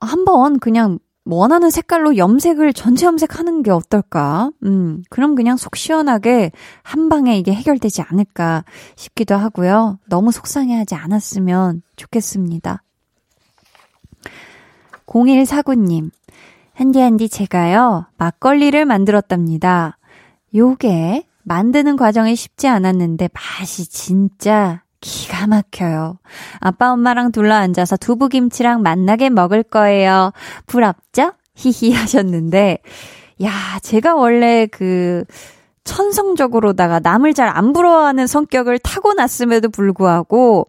한번 0.00 0.58
그냥 0.60 0.98
원하는 1.26 1.70
색깔로 1.70 2.16
염색을 2.18 2.74
전체 2.74 3.06
염색하는 3.06 3.62
게 3.62 3.70
어떨까? 3.70 4.50
음, 4.64 5.02
그럼 5.08 5.34
그냥 5.34 5.56
속 5.56 5.76
시원하게 5.76 6.52
한 6.82 7.08
방에 7.08 7.38
이게 7.38 7.52
해결되지 7.54 8.02
않을까 8.02 8.64
싶기도 8.94 9.34
하고요. 9.34 9.98
너무 10.08 10.32
속상해하지 10.32 10.94
않았으면 10.94 11.82
좋겠습니다. 11.96 12.82
0149님, 15.06 16.10
한디한디 16.74 17.28
제가요, 17.28 18.06
막걸리를 18.18 18.84
만들었답니다. 18.84 19.98
요게 20.54 21.26
만드는 21.42 21.96
과정이 21.96 22.36
쉽지 22.36 22.68
않았는데 22.68 23.28
맛이 23.32 23.88
진짜 23.88 24.83
기가 25.04 25.46
막혀요. 25.46 26.18
아빠 26.60 26.90
엄마랑 26.92 27.30
둘러 27.30 27.54
앉아서 27.54 27.98
두부김치랑 27.98 28.80
만나게 28.80 29.28
먹을 29.28 29.62
거예요. 29.62 30.32
부럽죠? 30.66 31.32
히히 31.54 31.92
하셨는데, 31.92 32.78
야, 33.42 33.50
제가 33.82 34.14
원래 34.14 34.66
그, 34.66 35.24
천성적으로다가 35.84 37.00
남을 37.00 37.34
잘 37.34 37.48
안 37.54 37.74
부러워하는 37.74 38.26
성격을 38.26 38.78
타고났음에도 38.78 39.68
불구하고, 39.68 40.68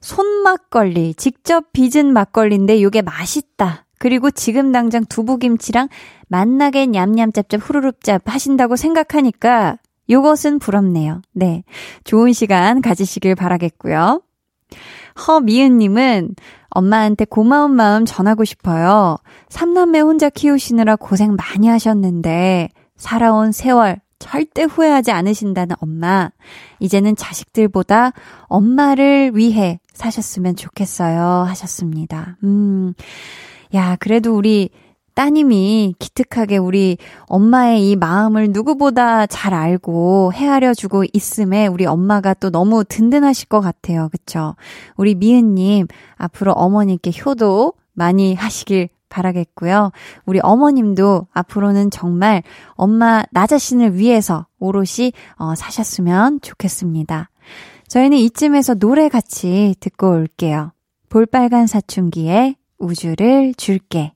손막걸리, 0.00 1.12
직접 1.14 1.70
빚은 1.72 2.12
막걸리인데 2.14 2.82
요게 2.82 3.02
맛있다. 3.02 3.84
그리고 3.98 4.30
지금 4.30 4.72
당장 4.72 5.04
두부김치랑 5.04 5.88
만나게 6.28 6.86
냠냠짭짭 6.86 7.60
후루룩짭 7.68 8.22
하신다고 8.24 8.76
생각하니까 8.76 9.76
요것은 10.10 10.58
부럽네요. 10.58 11.22
네. 11.32 11.64
좋은 12.04 12.32
시간 12.32 12.80
가지시길 12.80 13.34
바라겠고요. 13.34 14.22
허미은님은 15.26 16.34
엄마한테 16.70 17.24
고마운 17.24 17.72
마음 17.72 18.04
전하고 18.04 18.44
싶어요. 18.44 19.16
삼남매 19.48 20.00
혼자 20.00 20.28
키우시느라 20.28 20.96
고생 20.96 21.34
많이 21.34 21.68
하셨는데, 21.68 22.68
살아온 22.96 23.52
세월 23.52 24.00
절대 24.18 24.64
후회하지 24.64 25.10
않으신다는 25.12 25.76
엄마. 25.80 26.30
이제는 26.80 27.16
자식들보다 27.16 28.12
엄마를 28.42 29.32
위해 29.34 29.80
사셨으면 29.92 30.56
좋겠어요. 30.56 31.44
하셨습니다. 31.48 32.36
음. 32.44 32.94
야, 33.74 33.96
그래도 34.00 34.36
우리 34.36 34.70
따님이 35.18 35.96
기특하게 35.98 36.58
우리 36.58 36.96
엄마의 37.26 37.90
이 37.90 37.96
마음을 37.96 38.50
누구보다 38.52 39.26
잘 39.26 39.52
알고 39.52 40.32
헤아려 40.32 40.74
주고 40.74 41.02
있음에 41.12 41.66
우리 41.66 41.86
엄마가 41.86 42.34
또 42.34 42.50
너무 42.50 42.84
든든하실 42.84 43.48
것 43.48 43.60
같아요. 43.60 44.10
그쵸? 44.12 44.54
우리 44.96 45.16
미은님, 45.16 45.88
앞으로 46.18 46.52
어머니께 46.52 47.10
효도 47.26 47.72
많이 47.94 48.36
하시길 48.36 48.90
바라겠고요. 49.08 49.90
우리 50.24 50.38
어머님도 50.40 51.26
앞으로는 51.32 51.90
정말 51.90 52.44
엄마 52.74 53.24
나 53.32 53.48
자신을 53.48 53.96
위해서 53.96 54.46
오롯이 54.60 55.12
어, 55.36 55.56
사셨으면 55.56 56.42
좋겠습니다. 56.42 57.28
저희는 57.88 58.18
이쯤에서 58.18 58.74
노래 58.74 59.08
같이 59.08 59.74
듣고 59.80 60.12
올게요. 60.12 60.70
볼빨간 61.08 61.66
사춘기에 61.66 62.54
우주를 62.78 63.54
줄게. 63.56 64.12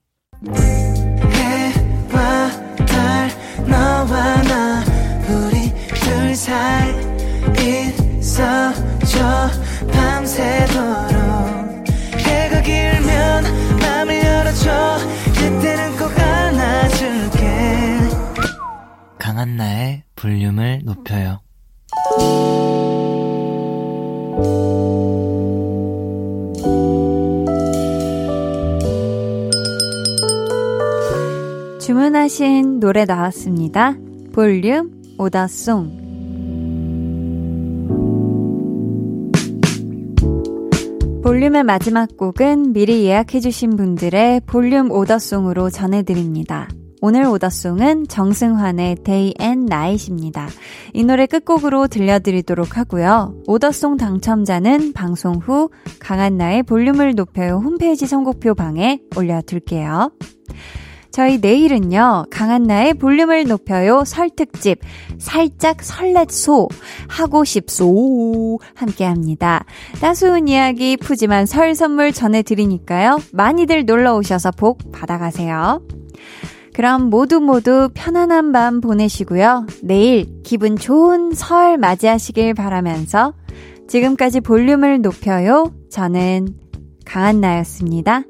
노래 32.93 33.05
나왔습니다. 33.05 33.95
볼륨 34.33 34.91
오더송. 35.17 36.03
볼륨의 41.23 41.63
마지막 41.63 42.15
곡은 42.15 42.73
미리 42.73 43.05
예약해주신 43.05 43.77
분들의 43.77 44.41
볼륨 44.45 44.91
오더송으로 44.91 45.71
전해드립니다. 45.71 46.69
오늘 47.01 47.25
오더송은 47.25 48.09
정승환의 48.09 48.97
Day 49.03 49.33
and 49.41 49.73
Night입니다. 49.73 50.49
이 50.93 51.03
노래 51.03 51.25
끝곡으로 51.25 51.87
들려드리도록 51.87 52.77
하고요. 52.77 53.33
오더송 53.47 53.97
당첨자는 53.97 54.93
방송 54.93 55.37
후 55.37 55.71
강한나의 55.99 56.61
볼륨을 56.61 57.15
높여요 57.15 57.55
홈페이지 57.55 58.05
선곡표 58.05 58.53
방에 58.53 58.99
올려둘게요. 59.17 60.11
저희 61.13 61.37
내일은요, 61.37 62.25
강한나의 62.31 62.95
볼륨을 62.95 63.45
높여요 63.45 64.03
설특집, 64.03 64.79
살짝 65.19 65.83
설렛소, 65.83 66.67
하고 67.07 67.43
싶소, 67.45 68.57
함께 68.73 69.05
합니다. 69.05 69.63
따스운 70.01 70.47
이야기, 70.47 70.97
푸짐한 70.97 71.45
설 71.45 71.75
선물 71.75 72.13
전해드리니까요, 72.13 73.19
많이들 73.31 73.85
놀러 73.85 74.15
오셔서 74.15 74.49
복 74.49 74.91
받아가세요. 74.91 75.83
그럼 76.73 77.11
모두 77.11 77.39
모두 77.39 77.91
편안한 77.93 78.51
밤 78.51 78.81
보내시고요. 78.81 79.67
내일 79.83 80.41
기분 80.41 80.75
좋은 80.77 81.33
설 81.35 81.77
맞이하시길 81.77 82.55
바라면서 82.55 83.35
지금까지 83.87 84.41
볼륨을 84.41 85.01
높여요. 85.01 85.71
저는 85.91 86.55
강한나였습니다. 87.05 88.23